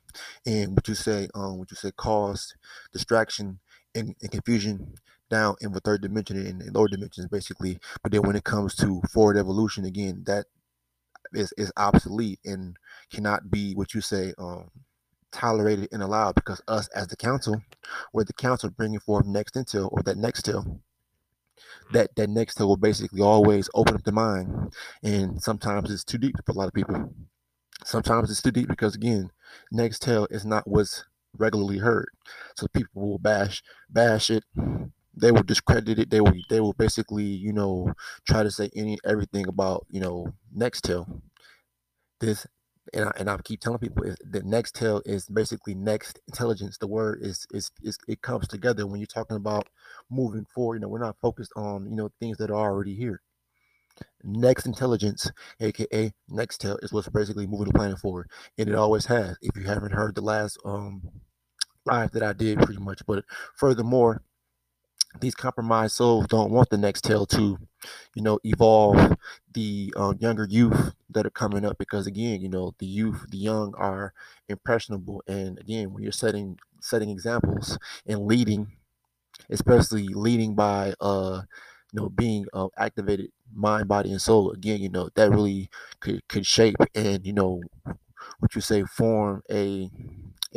and 0.46 0.76
what 0.76 0.88
you 0.88 0.96
say, 0.96 1.28
um, 1.34 1.58
what 1.60 1.72
you 1.72 1.78
say, 1.78 1.92
cause 1.98 2.54
distraction 2.94 3.60
and, 3.96 4.16
and 4.22 4.32
confusion 4.32 4.96
down 5.30 5.56
in 5.62 5.72
the 5.74 5.80
third 5.82 6.02
dimension 6.02 6.38
and 6.38 6.74
lower 6.74 6.88
dimensions 6.88 7.28
basically 7.28 7.78
but 8.02 8.14
then 8.14 8.22
when 8.22 8.36
it 8.38 8.46
comes 8.46 8.74
to 8.76 9.02
forward 9.12 9.36
evolution 9.36 9.84
again 9.84 10.24
that 10.26 10.46
is, 11.34 11.54
is 11.58 11.72
obsolete 11.78 12.40
and 12.46 12.78
cannot 13.12 13.50
be 13.50 13.74
what 13.74 13.94
you 13.94 14.02
say 14.02 14.34
um, 14.38 14.70
tolerated 15.32 15.90
and 15.92 16.02
allowed 16.02 16.36
because 16.36 16.62
us 16.68 16.88
as 16.90 17.08
the 17.08 17.16
council, 17.16 17.62
where 18.12 18.26
the 18.26 18.34
council 18.34 18.70
bringing 18.70 19.00
forth 19.00 19.26
next 19.26 19.56
intel 19.56 19.90
or 19.92 20.02
that 20.04 20.18
next 20.18 20.44
till, 20.44 20.82
that 21.92 22.16
that 22.16 22.30
next 22.30 22.56
till 22.56 22.68
will 22.68 22.78
basically 22.78 23.22
always 23.22 23.70
open 23.74 23.96
up 23.96 24.04
the 24.04 24.12
mind, 24.12 24.74
and 25.04 25.42
sometimes 25.42 25.92
it's 25.92 26.04
too 26.04 26.18
deep 26.18 26.36
for 26.46 26.52
a 26.52 26.56
lot 26.56 26.68
of 26.68 26.74
people. 26.74 27.14
Sometimes 27.86 28.32
it's 28.32 28.42
too 28.42 28.52
deep 28.52 28.68
because 28.68 28.96
again, 28.96 29.32
next 29.72 30.02
tell 30.02 30.28
is 30.32 30.46
not 30.46 30.68
what's 30.68 31.06
regularly 31.38 31.78
heard, 31.78 32.10
so 32.56 32.68
people 32.74 33.10
will 33.10 33.20
bash 33.20 33.64
bash 33.90 34.30
it 34.30 34.44
they 35.20 35.32
will 35.32 35.44
discredit 35.44 36.00
it. 36.00 36.10
They 36.10 36.22
will 36.22 36.34
they 36.50 36.60
will 36.62 36.74
basically 36.74 37.26
you 37.26 37.54
know 37.54 37.94
try 38.28 38.44
to 38.44 38.52
say 38.52 38.70
any 38.76 38.98
everything 39.06 39.48
about 39.48 39.86
you 39.90 40.00
know 40.00 40.34
Nextel. 40.56 41.22
This 42.20 42.48
and 42.94 43.06
I, 43.06 43.12
and 43.18 43.30
I 43.30 43.38
keep 43.44 43.60
telling 43.60 43.80
people 43.80 44.04
that 44.04 44.46
Nextel 44.46 45.02
is 45.06 45.28
basically 45.28 45.76
next 45.76 46.20
intelligence. 46.28 46.78
The 46.78 46.88
word 46.88 47.20
is, 47.22 47.46
is 47.52 47.72
is 47.84 47.98
it 48.08 48.22
comes 48.22 48.48
together 48.48 48.88
when 48.88 49.00
you're 49.00 49.08
talking 49.08 49.38
about 49.38 49.68
moving 50.10 50.46
forward. 50.54 50.76
You 50.76 50.82
know 50.82 50.88
we're 50.88 51.00
not 51.00 51.18
focused 51.22 51.52
on 51.56 51.90
you 51.90 51.96
know 51.96 52.10
things 52.20 52.38
that 52.38 52.52
are 52.52 52.72
already 52.72 52.96
here. 52.96 53.22
Next 54.24 54.66
intelligence, 54.66 55.32
aka 55.60 56.14
Nextel, 56.30 56.84
is 56.84 56.94
what's 56.94 57.10
basically 57.10 57.48
moving 57.48 57.68
the 57.68 57.74
planet 57.74 58.00
forward, 58.00 58.30
and 58.58 58.70
it 58.70 58.76
always 58.76 59.06
has. 59.08 59.38
If 59.42 59.56
you 59.56 59.64
haven't 59.64 59.94
heard 59.94 60.16
the 60.16 60.22
last 60.22 60.58
um 60.66 61.02
live 61.86 62.12
that 62.12 62.24
I 62.24 62.34
did, 62.34 62.60
pretty 62.60 62.82
much, 62.82 63.02
but 63.06 63.24
furthermore 63.56 64.22
these 65.20 65.36
compromised 65.36 65.96
souls 65.96 66.28
don't 66.28 66.52
want 66.52 66.70
the 66.70 66.78
Nextel 66.78 67.28
to, 67.30 67.58
you 68.16 68.22
know, 68.22 68.40
evolve 68.44 69.16
the 69.54 69.94
uh, 69.98 70.14
younger 70.20 70.46
youth 70.50 70.94
that 71.10 71.26
are 71.26 71.30
coming 71.32 71.66
up 71.66 71.78
because 71.78 72.08
again, 72.08 72.42
you 72.42 72.50
know, 72.50 72.74
the 72.80 72.86
youth, 72.86 73.26
the 73.30 73.38
young 73.38 73.74
are 73.76 74.14
impressionable, 74.48 75.24
and 75.28 75.58
again, 75.60 75.94
when 75.94 76.04
you're 76.04 76.12
setting 76.12 76.60
setting 76.82 77.10
examples 77.10 77.78
and 78.06 78.26
leading, 78.28 78.72
especially 79.50 80.08
leading 80.10 80.56
by 80.56 80.94
uh, 81.02 81.42
you 81.94 82.02
know, 82.02 82.10
being 82.10 82.46
uh, 82.54 82.68
activated 82.78 83.32
mind, 83.54 83.88
body, 83.88 84.12
and 84.12 84.22
soul. 84.22 84.52
Again, 84.52 84.82
you 84.82 84.90
know, 84.90 85.10
that 85.16 85.32
really 85.32 85.70
could 86.00 86.28
could 86.28 86.46
shape 86.46 86.78
and 86.96 87.26
you 87.26 87.34
know, 87.34 87.62
what 88.40 88.56
you 88.56 88.62
say, 88.62 88.84
form 88.84 89.44
a 89.52 89.90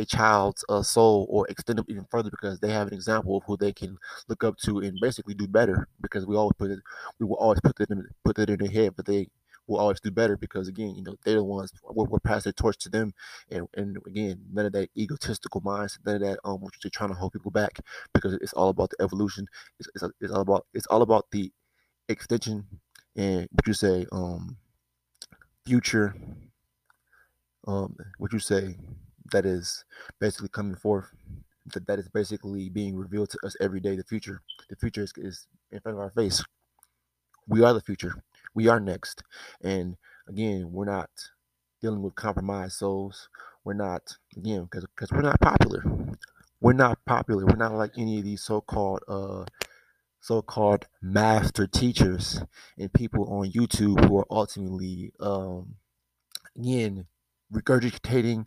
a 0.01 0.05
child's 0.07 0.65
uh, 0.69 0.83
soul 0.83 1.27
or 1.31 1.47
extend 1.49 1.79
them 1.79 1.87
even 1.89 2.07
further 2.11 2.31
because 2.31 2.61
they 2.61 2.71
have 2.73 2.89
an 2.89 2.95
example 2.95 3.37
of 3.37 3.45
who 3.47 3.57
they 3.57 3.73
can 3.73 3.99
look 4.29 4.45
up 4.45 4.57
to 4.59 4.79
and 4.81 4.99
basically 5.01 5.35
do 5.35 5.47
better 5.47 5.89
because 6.01 6.27
we 6.27 6.37
always 6.37 6.55
put 6.59 6.71
it 6.71 6.81
we 7.19 7.27
will 7.27 7.37
always 7.37 7.61
put 7.61 7.81
it 7.81 7.91
in 7.91 8.07
put 8.25 8.39
it 8.39 8.51
in 8.51 8.59
their 8.59 8.71
head 8.71 8.95
but 8.97 9.07
they 9.07 9.29
will 9.67 9.79
always 9.79 10.01
do 10.01 10.11
better 10.11 10.37
because 10.37 10.69
again 10.69 10.95
you 10.97 11.03
know 11.03 11.15
they're 11.25 11.37
the 11.37 11.45
ones 11.45 11.73
we're, 11.85 12.05
we're 12.07 12.19
passing 12.21 12.51
the 12.51 12.55
torch 12.55 12.77
to 12.79 12.89
them 12.89 13.13
and 13.51 13.69
and 13.75 13.99
again 14.07 14.41
none 14.53 14.67
of 14.67 14.73
that 14.73 14.89
egotistical 14.97 15.61
mindset 15.61 15.99
none 16.05 16.17
of 16.17 16.23
that 16.23 16.39
um 16.45 16.61
what 16.61 16.73
you're 16.83 16.91
trying 16.91 17.11
to 17.11 17.15
hold 17.15 17.33
people 17.33 17.51
back 17.51 17.79
because 18.15 18.35
it's 18.35 18.53
all 18.55 18.69
about 18.69 18.91
the 18.91 19.03
evolution. 19.03 19.47
It's, 19.79 19.89
it's, 19.95 20.05
it's 20.21 20.33
all 20.33 20.41
about 20.43 20.67
it's 20.75 20.87
all 20.87 21.03
about 21.03 21.31
the 21.31 21.53
extension 22.09 22.67
and 23.17 23.49
what 23.53 23.67
you 23.67 23.75
say 23.75 24.07
um 24.13 24.57
future 25.65 26.15
um 27.67 27.97
what 28.19 28.33
you 28.33 28.39
say 28.39 28.77
that 29.31 29.47
is 29.47 29.85
basically 30.19 30.49
coming 30.49 30.77
forth 30.77 31.07
that, 31.73 31.87
that 31.87 31.99
is 31.99 32.09
basically 32.09 32.69
being 32.69 32.97
revealed 32.97 33.31
to 33.31 33.39
us 33.45 33.57
every 33.61 33.81
day. 33.81 33.97
The 33.97 34.05
future 34.05 34.43
the 34.69 34.77
future 34.77 35.03
is, 35.03 35.13
is 35.17 35.47
in 35.71 35.81
front 35.81 35.97
of 35.99 36.03
our 36.03 36.11
face. 36.11 36.43
We 37.49 37.63
are 37.63 37.73
the 37.73 37.81
future. 37.81 38.23
We 38.55 38.69
are 38.69 38.81
next. 38.81 39.23
And 39.63 39.97
again 40.29 40.73
we're 40.73 40.85
not 40.85 41.11
dealing 41.81 42.03
with 42.03 42.15
compromised 42.15 42.75
souls. 42.75 43.29
We're 43.65 43.75
not 43.75 44.17
again 44.37 44.65
because 44.65 44.87
because 44.95 45.11
we're 45.13 45.23
not 45.23 45.41
popular. 45.41 45.85
We're 46.61 46.73
not 46.75 46.99
popular. 47.07 47.47
We're 47.47 47.57
not 47.57 47.75
like 47.75 47.93
any 47.97 48.19
of 48.19 48.25
these 48.25 48.43
so-called 48.43 49.01
uh 49.09 49.45
so-called 50.21 50.87
master 51.01 51.67
teachers 51.67 52.43
and 52.79 52.93
people 52.93 53.25
on 53.33 53.51
youtube 53.51 54.07
who 54.07 54.19
are 54.19 54.27
ultimately 54.31 55.11
um 55.21 55.75
again 56.59 57.07
regurgitating 57.53 58.47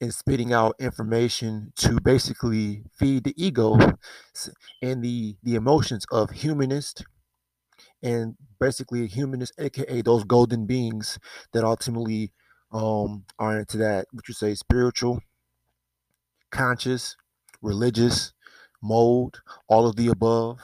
and 0.00 0.12
spitting 0.14 0.52
out 0.52 0.74
information 0.78 1.72
to 1.76 2.00
basically 2.00 2.84
feed 2.98 3.24
the 3.24 3.34
ego 3.42 3.76
and 4.82 5.02
the 5.02 5.36
the 5.42 5.54
emotions 5.54 6.04
of 6.10 6.30
humanist 6.30 7.04
and 8.02 8.36
basically 8.60 9.06
humanist 9.06 9.52
aka 9.58 10.02
those 10.02 10.24
golden 10.24 10.66
beings 10.66 11.18
that 11.52 11.64
ultimately 11.64 12.32
um 12.72 13.24
are 13.38 13.58
into 13.60 13.76
that 13.78 14.06
what 14.12 14.28
you 14.28 14.34
say 14.34 14.54
spiritual 14.54 15.20
conscious 16.50 17.16
religious 17.62 18.32
mold 18.82 19.42
all 19.68 19.86
of 19.86 19.96
the 19.96 20.08
above 20.08 20.60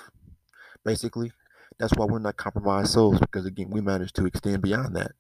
basically. 0.84 1.32
That's 1.78 1.94
why 1.96 2.06
we're 2.06 2.20
not 2.20 2.36
compromised 2.36 2.92
souls 2.92 3.20
because 3.20 3.46
again 3.46 3.70
we 3.70 3.80
managed 3.80 4.16
to 4.16 4.26
extend 4.26 4.62
beyond 4.62 4.96
that 4.96 5.12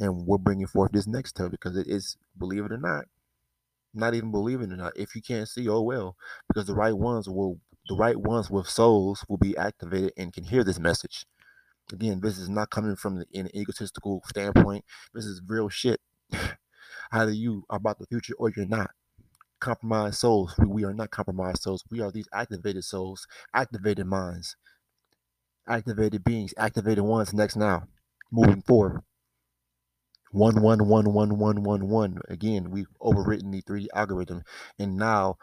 and 0.00 0.26
we're 0.26 0.38
bringing 0.38 0.66
forth 0.66 0.92
this 0.92 1.06
next 1.06 1.34
tale 1.36 1.50
because 1.50 1.76
it 1.76 1.88
is 1.88 2.16
believe 2.38 2.64
it 2.64 2.72
or 2.72 2.78
not 2.78 3.06
not 3.94 4.14
even 4.14 4.30
believing 4.30 4.72
or 4.72 4.76
not. 4.76 4.96
If 4.96 5.14
you 5.14 5.22
can't 5.22 5.48
see, 5.48 5.68
oh 5.68 5.82
well, 5.82 6.16
because 6.48 6.66
the 6.66 6.74
right 6.74 6.96
ones 6.96 7.28
will, 7.28 7.60
the 7.88 7.96
right 7.96 8.16
ones 8.16 8.50
with 8.50 8.68
souls 8.68 9.24
will 9.28 9.38
be 9.38 9.56
activated 9.56 10.12
and 10.16 10.32
can 10.32 10.44
hear 10.44 10.64
this 10.64 10.78
message. 10.78 11.24
Again, 11.92 12.20
this 12.20 12.38
is 12.38 12.48
not 12.48 12.70
coming 12.70 12.96
from 12.96 13.16
the, 13.18 13.26
an 13.34 13.48
egotistical 13.54 14.22
standpoint. 14.26 14.84
This 15.14 15.24
is 15.26 15.42
real 15.46 15.68
shit. 15.68 16.00
Either 17.12 17.32
you 17.32 17.64
are 17.70 17.76
about 17.76 17.98
the 17.98 18.06
future 18.06 18.34
or 18.38 18.50
you're 18.56 18.66
not. 18.66 18.90
Compromised 19.60 20.16
souls. 20.18 20.54
We 20.58 20.84
are 20.84 20.94
not 20.94 21.10
compromised 21.10 21.62
souls. 21.62 21.84
We 21.90 22.00
are 22.00 22.10
these 22.10 22.28
activated 22.32 22.84
souls, 22.84 23.26
activated 23.54 24.06
minds, 24.06 24.56
activated 25.68 26.24
beings, 26.24 26.54
activated 26.56 27.04
ones 27.04 27.32
next 27.32 27.56
now, 27.56 27.88
moving 28.30 28.62
forward 28.62 29.02
one 30.32 30.60
one 30.62 30.86
one 30.88 31.12
one 31.12 31.38
one 31.38 31.62
one 31.62 31.88
one. 31.88 32.18
Again, 32.28 32.70
we've 32.70 32.88
overwritten 33.00 33.52
the 33.52 33.62
3D 33.62 33.86
algorithm, 33.94 34.42
and 34.78 34.96
now 34.96 35.36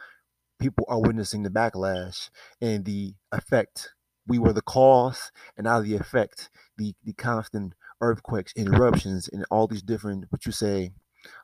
people 0.60 0.86
are 0.89 0.99
witnessing 1.02 1.43
the 1.43 1.49
backlash 1.49 2.30
and 2.62 2.86
the 2.86 3.13
effect. 3.32 3.89
We 4.28 4.39
were 4.39 4.54
the 4.54 4.62
cause, 4.62 5.32
and 5.58 5.65
now 5.65 5.82
the 5.82 5.95
effect, 5.95 6.49
the 6.78 6.93
the 7.04 7.13
constant 7.13 7.73
earthquakes, 8.02 8.54
eruptions, 8.56 9.30
and 9.32 9.45
all 9.52 9.67
these 9.67 9.82
different 9.82 10.25
what 10.30 10.45
you 10.45 10.52
say, 10.52 10.91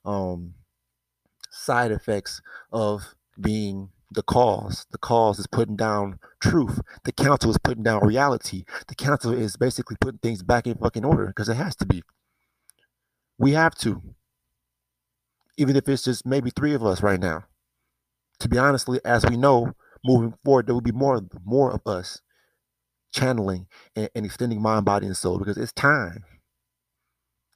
um, 0.04 0.56
side 1.52 1.92
effects 1.92 2.42
of 2.72 3.16
being 3.40 3.90
the 4.12 4.24
cause. 4.24 4.86
The 4.92 4.98
cause 4.98 5.40
is 5.40 5.48
putting 5.48 5.76
down 5.76 6.20
truth. 6.40 6.82
The 7.04 7.12
council 7.12 7.52
is 7.52 7.58
putting 7.58 7.84
down 7.84 8.06
reality. 8.06 8.64
The 8.88 8.96
council 8.96 9.34
is 9.34 9.58
basically 9.58 9.98
putting 10.00 10.20
things 10.20 10.44
back 10.44 10.68
in 10.68 10.76
fucking 10.76 11.06
order 11.06 11.28
because 11.28 11.50
it 11.50 11.56
has 11.56 11.76
to 11.78 11.86
be. 11.86 12.04
We 13.38 13.52
have 13.52 13.76
to. 13.76 14.02
Even 15.58 15.76
if 15.76 15.88
it's 15.88 16.04
just 16.04 16.26
maybe 16.26 16.50
three 16.50 16.74
of 16.74 16.84
us 16.84 17.02
right 17.02 17.20
now. 17.20 17.46
To 18.40 18.50
be 18.50 18.58
honestly, 18.58 19.00
as 19.06 19.26
we 19.26 19.38
know, 19.38 19.74
moving 20.04 20.34
forward, 20.44 20.68
there 20.68 20.76
will 20.76 20.82
be 20.82 20.92
more 20.92 21.22
more 21.46 21.72
of 21.72 21.82
us 21.86 22.22
channeling 23.14 23.68
and, 23.96 24.10
and 24.14 24.26
extending 24.26 24.62
mind, 24.62 24.86
body, 24.86 25.08
and 25.08 25.18
soul 25.18 25.40
because 25.40 25.58
it's 25.58 25.72
time. 25.72 26.26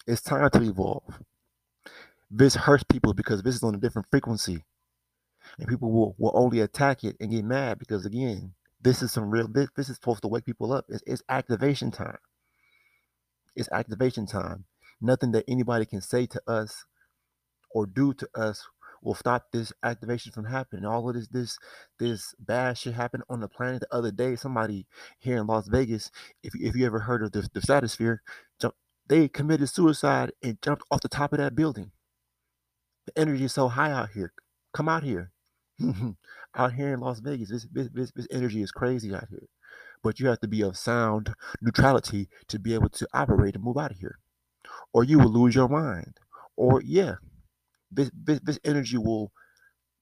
It's 0.07 0.21
time 0.21 0.49
to 0.51 0.61
evolve. 0.63 1.19
This 2.31 2.55
hurts 2.55 2.83
people 2.83 3.13
because 3.13 3.43
this 3.43 3.55
is 3.55 3.63
on 3.63 3.75
a 3.75 3.79
different 3.79 4.07
frequency. 4.09 4.63
And 5.57 5.67
people 5.67 5.91
will, 5.91 6.15
will 6.17 6.31
only 6.33 6.59
attack 6.61 7.03
it 7.03 7.15
and 7.19 7.31
get 7.31 7.43
mad 7.43 7.79
because 7.79 8.05
again, 8.05 8.53
this 8.81 9.01
is 9.01 9.11
some 9.11 9.29
real 9.29 9.47
this, 9.47 9.69
this 9.75 9.89
is 9.89 9.95
supposed 9.95 10.21
to 10.21 10.27
wake 10.27 10.45
people 10.45 10.71
up. 10.71 10.85
It's, 10.89 11.03
it's 11.05 11.23
activation 11.27 11.91
time. 11.91 12.17
It's 13.55 13.69
activation 13.71 14.25
time. 14.25 14.65
Nothing 15.01 15.31
that 15.31 15.45
anybody 15.47 15.85
can 15.85 16.01
say 16.01 16.25
to 16.27 16.41
us 16.47 16.85
or 17.71 17.85
do 17.85 18.13
to 18.13 18.27
us 18.35 18.67
will 19.01 19.15
stop 19.15 19.47
this 19.51 19.71
activation 19.83 20.31
from 20.31 20.45
happening. 20.45 20.85
All 20.85 21.07
of 21.07 21.15
this, 21.15 21.27
this, 21.27 21.57
this 21.99 22.35
bad 22.39 22.77
shit 22.77 22.93
happened 22.93 23.23
on 23.29 23.39
the 23.39 23.47
planet 23.47 23.81
the 23.81 23.95
other 23.95 24.11
day. 24.11 24.35
Somebody 24.35 24.87
here 25.19 25.37
in 25.37 25.47
Las 25.47 25.67
Vegas, 25.67 26.11
if 26.43 26.53
if 26.55 26.75
you 26.75 26.85
ever 26.85 26.99
heard 26.99 27.23
of 27.23 27.31
the, 27.31 27.47
the 27.53 27.61
stratosphere, 27.61 28.21
jump, 28.59 28.75
they 29.07 29.27
committed 29.27 29.69
suicide 29.69 30.31
and 30.43 30.61
jumped 30.61 30.83
off 30.91 31.01
the 31.01 31.09
top 31.09 31.31
of 31.33 31.39
that 31.39 31.55
building. 31.55 31.91
The 33.05 33.17
energy 33.17 33.45
is 33.45 33.53
so 33.53 33.69
high 33.69 33.91
out 33.91 34.09
here. 34.11 34.33
Come 34.73 34.89
out 34.89 35.03
here. 35.03 35.31
out 36.55 36.73
here 36.73 36.93
in 36.93 36.99
Las 36.99 37.19
Vegas, 37.21 37.49
this, 37.49 37.65
this, 37.71 37.89
this, 37.93 38.11
this 38.11 38.27
energy 38.31 38.61
is 38.61 38.71
crazy 38.71 39.15
out 39.15 39.27
here. 39.29 39.47
But 40.03 40.19
you 40.19 40.27
have 40.27 40.39
to 40.41 40.47
be 40.47 40.61
of 40.61 40.77
sound 40.77 41.33
neutrality 41.61 42.27
to 42.49 42.59
be 42.59 42.73
able 42.73 42.89
to 42.89 43.07
operate 43.13 43.55
and 43.55 43.63
move 43.63 43.77
out 43.77 43.91
of 43.91 43.97
here 43.97 44.19
or 44.93 45.03
you 45.03 45.19
will 45.19 45.31
lose 45.31 45.55
your 45.55 45.69
mind. 45.69 46.17
Or 46.55 46.81
yeah, 46.81 47.15
this 47.91 48.11
this, 48.13 48.39
this 48.43 48.59
energy 48.63 48.97
will 48.97 49.31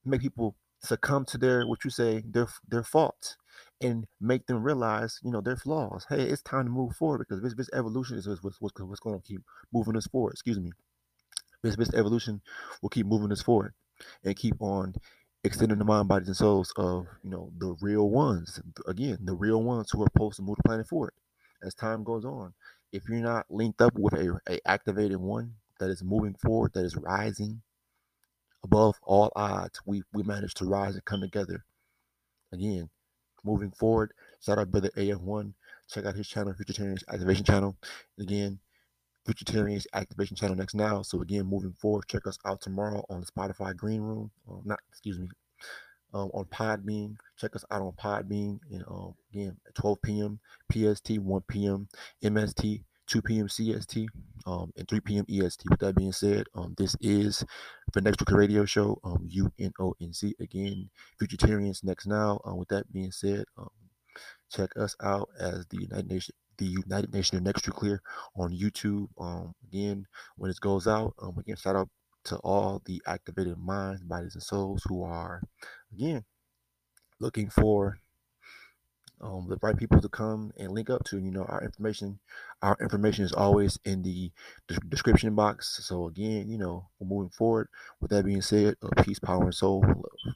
make 0.05 0.21
people 0.21 0.55
succumb 0.79 1.25
to 1.25 1.37
their 1.37 1.65
what 1.65 1.83
you 1.83 1.89
say 1.89 2.23
their 2.25 2.47
their 2.67 2.83
faults 2.83 3.35
and 3.81 4.05
make 4.21 4.45
them 4.45 4.63
realize 4.63 5.19
you 5.23 5.31
know 5.31 5.41
their 5.41 5.55
flaws. 5.55 6.05
Hey, 6.09 6.23
it's 6.23 6.41
time 6.41 6.65
to 6.65 6.71
move 6.71 6.95
forward 6.95 7.19
because 7.19 7.41
this 7.41 7.53
this 7.55 7.69
evolution 7.73 8.17
is 8.17 8.27
what's, 8.27 8.59
what's, 8.59 8.79
what's 8.79 8.99
going 8.99 9.19
to 9.19 9.27
keep 9.27 9.41
moving 9.73 9.95
us 9.97 10.07
forward. 10.07 10.33
Excuse 10.33 10.59
me. 10.59 10.71
This 11.63 11.75
this 11.75 11.93
evolution 11.93 12.41
will 12.81 12.89
keep 12.89 13.05
moving 13.05 13.31
us 13.31 13.41
forward 13.41 13.73
and 14.23 14.35
keep 14.35 14.61
on 14.61 14.93
extending 15.43 15.77
the 15.77 15.85
mind, 15.85 16.07
bodies, 16.07 16.27
and 16.27 16.37
souls 16.37 16.73
of 16.77 17.07
you 17.23 17.29
know 17.29 17.51
the 17.57 17.75
real 17.81 18.09
ones. 18.09 18.61
Again, 18.87 19.17
the 19.21 19.35
real 19.35 19.63
ones 19.63 19.89
who 19.91 20.01
are 20.03 20.07
supposed 20.13 20.37
to 20.37 20.43
move 20.43 20.57
the 20.57 20.63
planet 20.63 20.87
forward 20.87 21.13
as 21.63 21.73
time 21.73 22.03
goes 22.03 22.23
on 22.23 22.53
if 22.91 23.03
you're 23.09 23.19
not 23.19 23.45
linked 23.49 23.81
up 23.81 23.93
with 23.95 24.13
a, 24.13 24.39
a 24.49 24.59
activated 24.67 25.17
one 25.17 25.53
that 25.79 25.89
is 25.89 26.03
moving 26.03 26.35
forward, 26.35 26.73
that 26.73 26.85
is 26.85 26.95
rising 26.95 27.61
above 28.63 28.95
all 29.03 29.31
odds, 29.35 29.79
we 29.85 30.03
we 30.13 30.23
managed 30.23 30.57
to 30.57 30.65
rise 30.65 30.95
and 30.95 31.05
come 31.05 31.21
together. 31.21 31.65
Again, 32.51 32.89
moving 33.43 33.71
forward. 33.71 34.13
Shout 34.41 34.59
out 34.59 34.71
brother 34.71 34.89
AF1. 34.97 35.53
Check 35.89 36.05
out 36.05 36.15
his 36.15 36.27
channel, 36.27 36.53
Futuritarians 36.53 37.03
Activation 37.11 37.45
Channel. 37.45 37.77
Again, 38.19 38.59
Futuritarians 39.27 39.85
Activation 39.93 40.35
Channel 40.35 40.55
next 40.55 40.75
now. 40.75 41.01
So 41.01 41.21
again, 41.21 41.45
moving 41.45 41.73
forward, 41.73 42.05
check 42.07 42.27
us 42.27 42.37
out 42.45 42.61
tomorrow 42.61 43.05
on 43.09 43.21
the 43.21 43.25
Spotify 43.25 43.75
Green 43.75 44.01
Room. 44.01 44.31
Um, 44.49 44.61
not 44.65 44.79
excuse 44.89 45.19
me, 45.19 45.27
um, 46.13 46.29
on 46.33 46.45
Podbean. 46.45 47.15
Check 47.37 47.55
us 47.55 47.65
out 47.71 47.81
on 47.81 47.93
Podbean. 47.93 48.59
And 48.71 48.83
um, 48.87 49.15
again, 49.33 49.57
at 49.67 49.75
12 49.75 50.01
p.m. 50.01 50.39
PST, 50.71 51.17
1 51.19 51.41
p.m. 51.47 51.87
MST, 52.23 52.83
2 53.07 53.21
p.m. 53.21 53.47
CST, 53.47 54.07
um, 54.45 54.71
and 54.77 54.87
3 54.87 54.99
p.m. 55.01 55.25
EST. 55.29 55.69
With 55.69 55.79
that 55.79 55.95
being 55.95 56.11
said, 56.11 56.45
um, 56.55 56.75
this 56.77 56.95
is 57.01 57.43
the 57.93 58.01
Next 58.01 58.19
Week 58.19 58.31
Radio 58.31 58.65
Show, 58.65 58.99
um, 59.03 59.27
UNONC. 59.29 60.33
Again, 60.39 60.89
Futuritarians 61.21 61.83
next 61.83 62.07
now. 62.07 62.41
Um, 62.45 62.57
with 62.57 62.69
that 62.69 62.91
being 62.91 63.11
said, 63.11 63.45
um, 63.57 63.69
check 64.51 64.69
us 64.77 64.95
out 65.01 65.29
as 65.39 65.65
the 65.69 65.77
United 65.81 66.09
Nation, 66.09 66.35
the 66.57 66.65
United 66.65 67.13
Nation 67.13 67.37
of 67.37 67.43
Next 67.43 67.69
Clear 67.69 68.01
on 68.35 68.51
YouTube. 68.51 69.07
Um, 69.19 69.53
again, 69.67 70.05
when 70.37 70.51
it 70.51 70.59
goes 70.59 70.87
out, 70.87 71.13
um, 71.21 71.37
again, 71.37 71.55
shout 71.55 71.75
out 71.75 71.89
to 72.27 72.37
all 72.37 72.81
the 72.85 73.01
activated 73.07 73.57
minds, 73.57 74.01
bodies, 74.03 74.35
and 74.35 74.43
souls 74.43 74.83
who 74.87 75.03
are, 75.03 75.41
again, 75.93 76.23
looking 77.19 77.49
for 77.49 77.99
um, 79.21 79.47
the 79.49 79.57
right 79.61 79.75
people 79.77 79.99
to 80.01 80.09
come 80.09 80.51
and 80.57 80.71
link 80.71 80.89
up 80.89 81.03
to. 81.05 81.17
You 81.17 81.31
know, 81.31 81.43
our 81.43 81.63
information, 81.63 82.19
our 82.61 82.77
information 82.81 83.25
is 83.25 83.33
always 83.33 83.79
in 83.85 84.03
the 84.03 84.31
description 84.89 85.33
box. 85.35 85.79
So 85.83 86.07
again, 86.07 86.49
you 86.49 86.57
know, 86.57 86.87
we're 86.99 87.07
moving 87.07 87.31
forward. 87.31 87.69
With 87.99 88.11
that 88.11 88.25
being 88.25 88.41
said, 88.41 88.75
uh, 88.83 89.01
peace, 89.03 89.19
power, 89.19 89.43
and 89.43 89.55
soul, 89.55 89.81
love. 89.81 90.35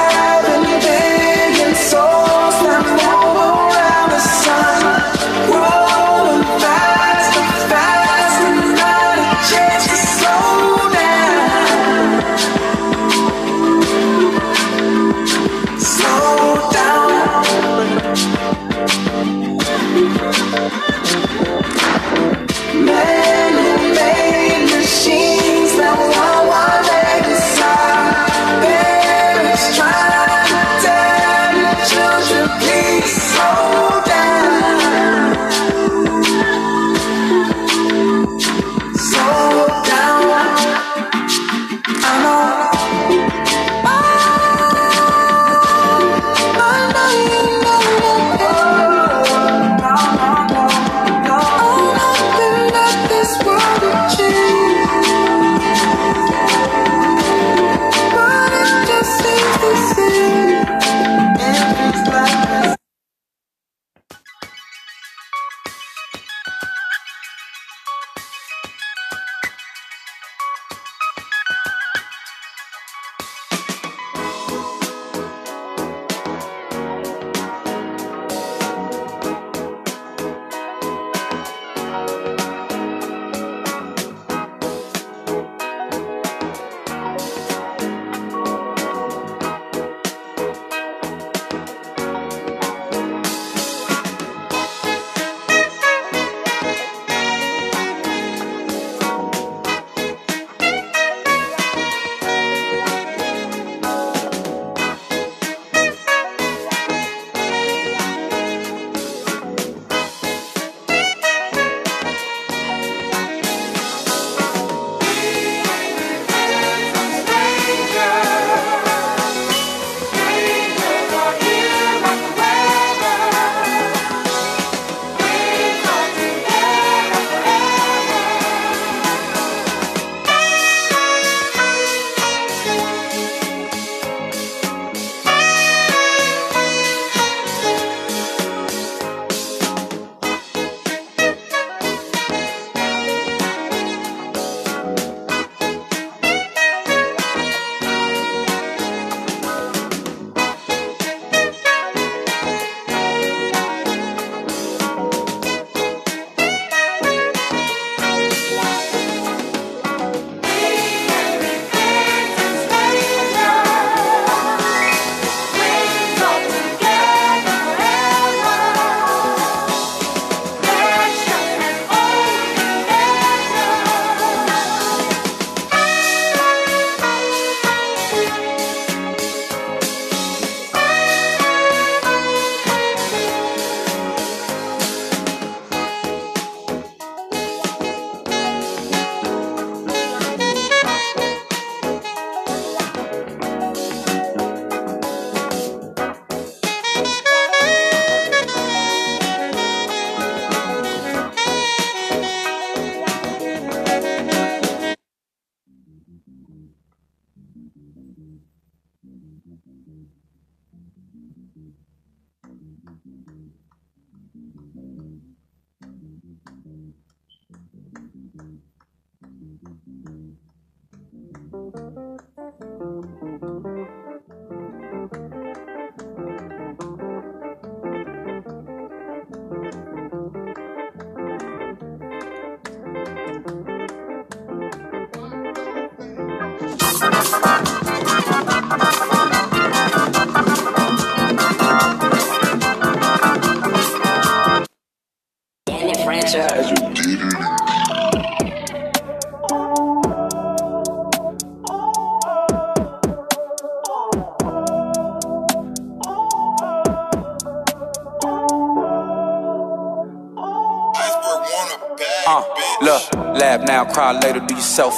Uh, 221.53 222.30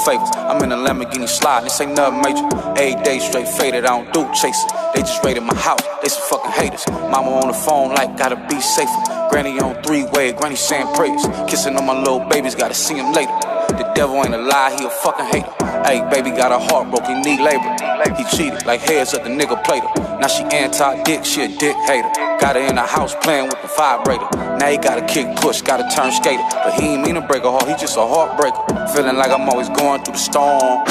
favors. 0.06 0.30
I'm 0.36 0.62
in 0.64 0.72
a 0.72 0.78
Lamborghini 0.78 1.28
slide, 1.28 1.64
this 1.66 1.80
ain't 1.82 1.96
nothing 1.96 2.22
major. 2.22 2.46
Eight 2.78 3.04
days 3.04 3.24
straight 3.24 3.48
faded, 3.48 3.86
I 3.86 3.98
don't 3.98 4.14
do 4.14 4.24
chasing. 4.34 4.70
They 4.94 5.02
just 5.02 5.24
raided 5.24 5.44
my 5.44 5.56
house, 5.56 5.82
they 6.02 6.10
some 6.10 6.24
fucking 6.30 6.52
haters. 6.52 6.86
Mama 6.88 7.32
on 7.42 7.48
the 7.48 7.54
phone, 7.54 7.90
like, 7.96 8.18
gotta 8.18 8.36
be 8.50 8.60
safer. 8.62 8.92
Granny 9.30 9.60
on 9.60 9.82
three 9.84 10.06
way, 10.14 10.32
granny 10.34 10.56
saying 10.56 10.88
prayers. 10.96 11.26
Kissing 11.48 11.76
on 11.76 11.86
my 11.86 11.98
little 11.98 12.20
babies, 12.20 12.56
gotta 12.56 12.74
see 12.74 12.96
him 12.96 13.12
later. 13.14 13.34
The 13.70 13.92
devil 13.96 14.18
ain't 14.18 14.36
a 14.36 14.38
lie, 14.38 14.76
he 14.78 14.86
a 14.86 14.90
fucking 14.90 15.26
hater. 15.26 15.52
Hey, 15.86 16.08
baby 16.12 16.30
got 16.32 16.52
a 16.52 16.60
heart 16.60 16.90
broken, 16.90 17.22
need 17.22 17.42
labor. 17.42 17.76
He 18.18 18.24
cheated, 18.26 18.66
like 18.66 18.82
heads 18.82 19.14
up 19.14 19.24
the 19.24 19.30
nigga 19.30 19.58
her. 19.66 20.20
Now 20.20 20.28
she 20.28 20.44
anti-dick, 20.44 21.26
she 21.26 21.44
a 21.44 21.48
dick 21.48 21.76
hater. 21.88 22.23
Got 22.40 22.56
her 22.56 22.62
in 22.62 22.76
the 22.76 22.82
house 22.82 23.16
playing 23.22 23.46
with 23.50 23.62
the 23.62 23.68
vibrator. 23.70 24.28
Now 24.58 24.68
he 24.68 24.78
gotta 24.78 25.06
kick 25.06 25.36
push, 25.38 25.62
gotta 25.62 25.88
turn 25.96 26.12
skater. 26.12 26.44
But 26.52 26.74
he 26.80 26.94
ain't 26.94 27.04
mean 27.04 27.16
to 27.16 27.22
break 27.22 27.44
a 27.44 27.52
heart, 27.52 27.68
he 27.68 27.76
just 27.76 27.98
a 27.98 28.02
heartbreaker. 28.02 28.94
Feeling 28.94 29.18
like 29.18 29.32
I'm 29.32 29.48
always 29.50 29.70
going 29.70 30.04
through 30.04 30.14
the 30.14 30.20
storm. 30.20 30.84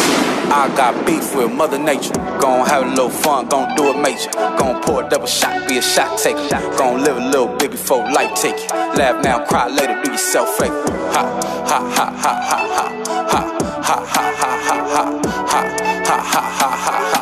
I 0.53 0.73
got 0.77 1.07
beef 1.07 1.35
with 1.35 1.53
Mother 1.53 1.79
Nature. 1.79 2.13
Gon' 2.41 2.67
have 2.67 2.83
a 2.85 2.89
little 2.91 3.11
fun, 3.11 3.49
gon' 3.49 3.75
do 3.77 3.91
it 3.91 3.99
major. 4.03 4.31
Gon' 4.59 4.83
pour 4.83 5.03
a 5.05 5.09
double 5.09 5.27
shot, 5.27 5.69
be 5.69 5.79
a 5.79 5.83
shot 5.83 6.19
taker. 6.19 6.61
Gon' 6.77 7.03
live 7.03 7.17
a 7.17 7.21
little 7.21 7.57
bit 7.57 7.71
before 7.71 7.99
life 8.13 8.35
take 8.35 8.59
you. 8.61 8.69
Laugh 8.99 9.23
now, 9.25 9.45
cry 9.47 9.69
later, 9.69 10.01
do 10.03 10.11
yourself 10.11 10.49
favor. 10.57 10.75
Ha, 11.13 11.23
ha, 11.67 11.81
ha, 11.97 12.07
ha. 12.23 12.33
Ha, 13.33 13.41
ha, 13.83 14.05
ha, 14.07 14.25
ha, 14.41 14.51
ha, 14.67 14.77
ha. 14.93 15.05
Ha, 15.49 15.63
ha, 15.89 16.05
ha, 16.05 16.23
ha, 16.27 16.51
ha, 16.59 16.71
ha. 16.77 16.99
Ha, 17.15 17.22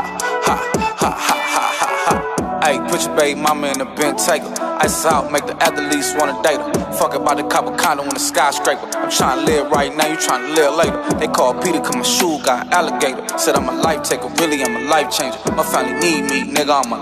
put 2.90 3.06
your 3.06 3.16
baby 3.16 3.40
mama 3.40 3.68
in 3.68 3.78
the 3.78 3.86
Bentayga. 3.86 4.58
Ice 4.82 5.06
out, 5.06 5.30
make 5.30 5.46
the 5.46 5.56
athletes 5.62 6.12
wanna 6.18 6.34
date 6.42 6.58
her. 6.58 6.92
Fuck 6.98 7.14
about 7.14 7.36
the 7.36 7.44
copper 7.44 7.76
condo 7.76 8.02
in 8.02 8.10
the 8.10 8.18
skyscraper. 8.18 8.84
I'm 8.98 9.10
trying 9.10 9.38
to 9.38 9.44
live 9.46 9.70
right 9.70 9.94
now, 9.96 10.08
you 10.08 10.16
trying 10.16 10.46
to 10.48 10.52
live 10.54 10.74
later. 10.74 10.98
They 11.18 11.28
call 11.28 11.54
Peter 11.62 11.80
cause 11.80 11.94
my 11.94 12.02
shoe 12.02 12.42
got 12.42 12.72
alligator. 12.72 13.22
Said 13.38 13.54
I'm 13.54 13.68
a 13.68 13.72
life 13.80 14.02
taker, 14.02 14.28
really 14.40 14.62
I'm 14.62 14.74
a 14.74 14.80
life 14.90 15.10
changer. 15.10 15.38
My 15.54 15.62
family 15.62 15.94
need 16.00 16.22
me, 16.30 16.52
nigga, 16.52 16.82
I'm 16.84 16.92
a 16.92 16.98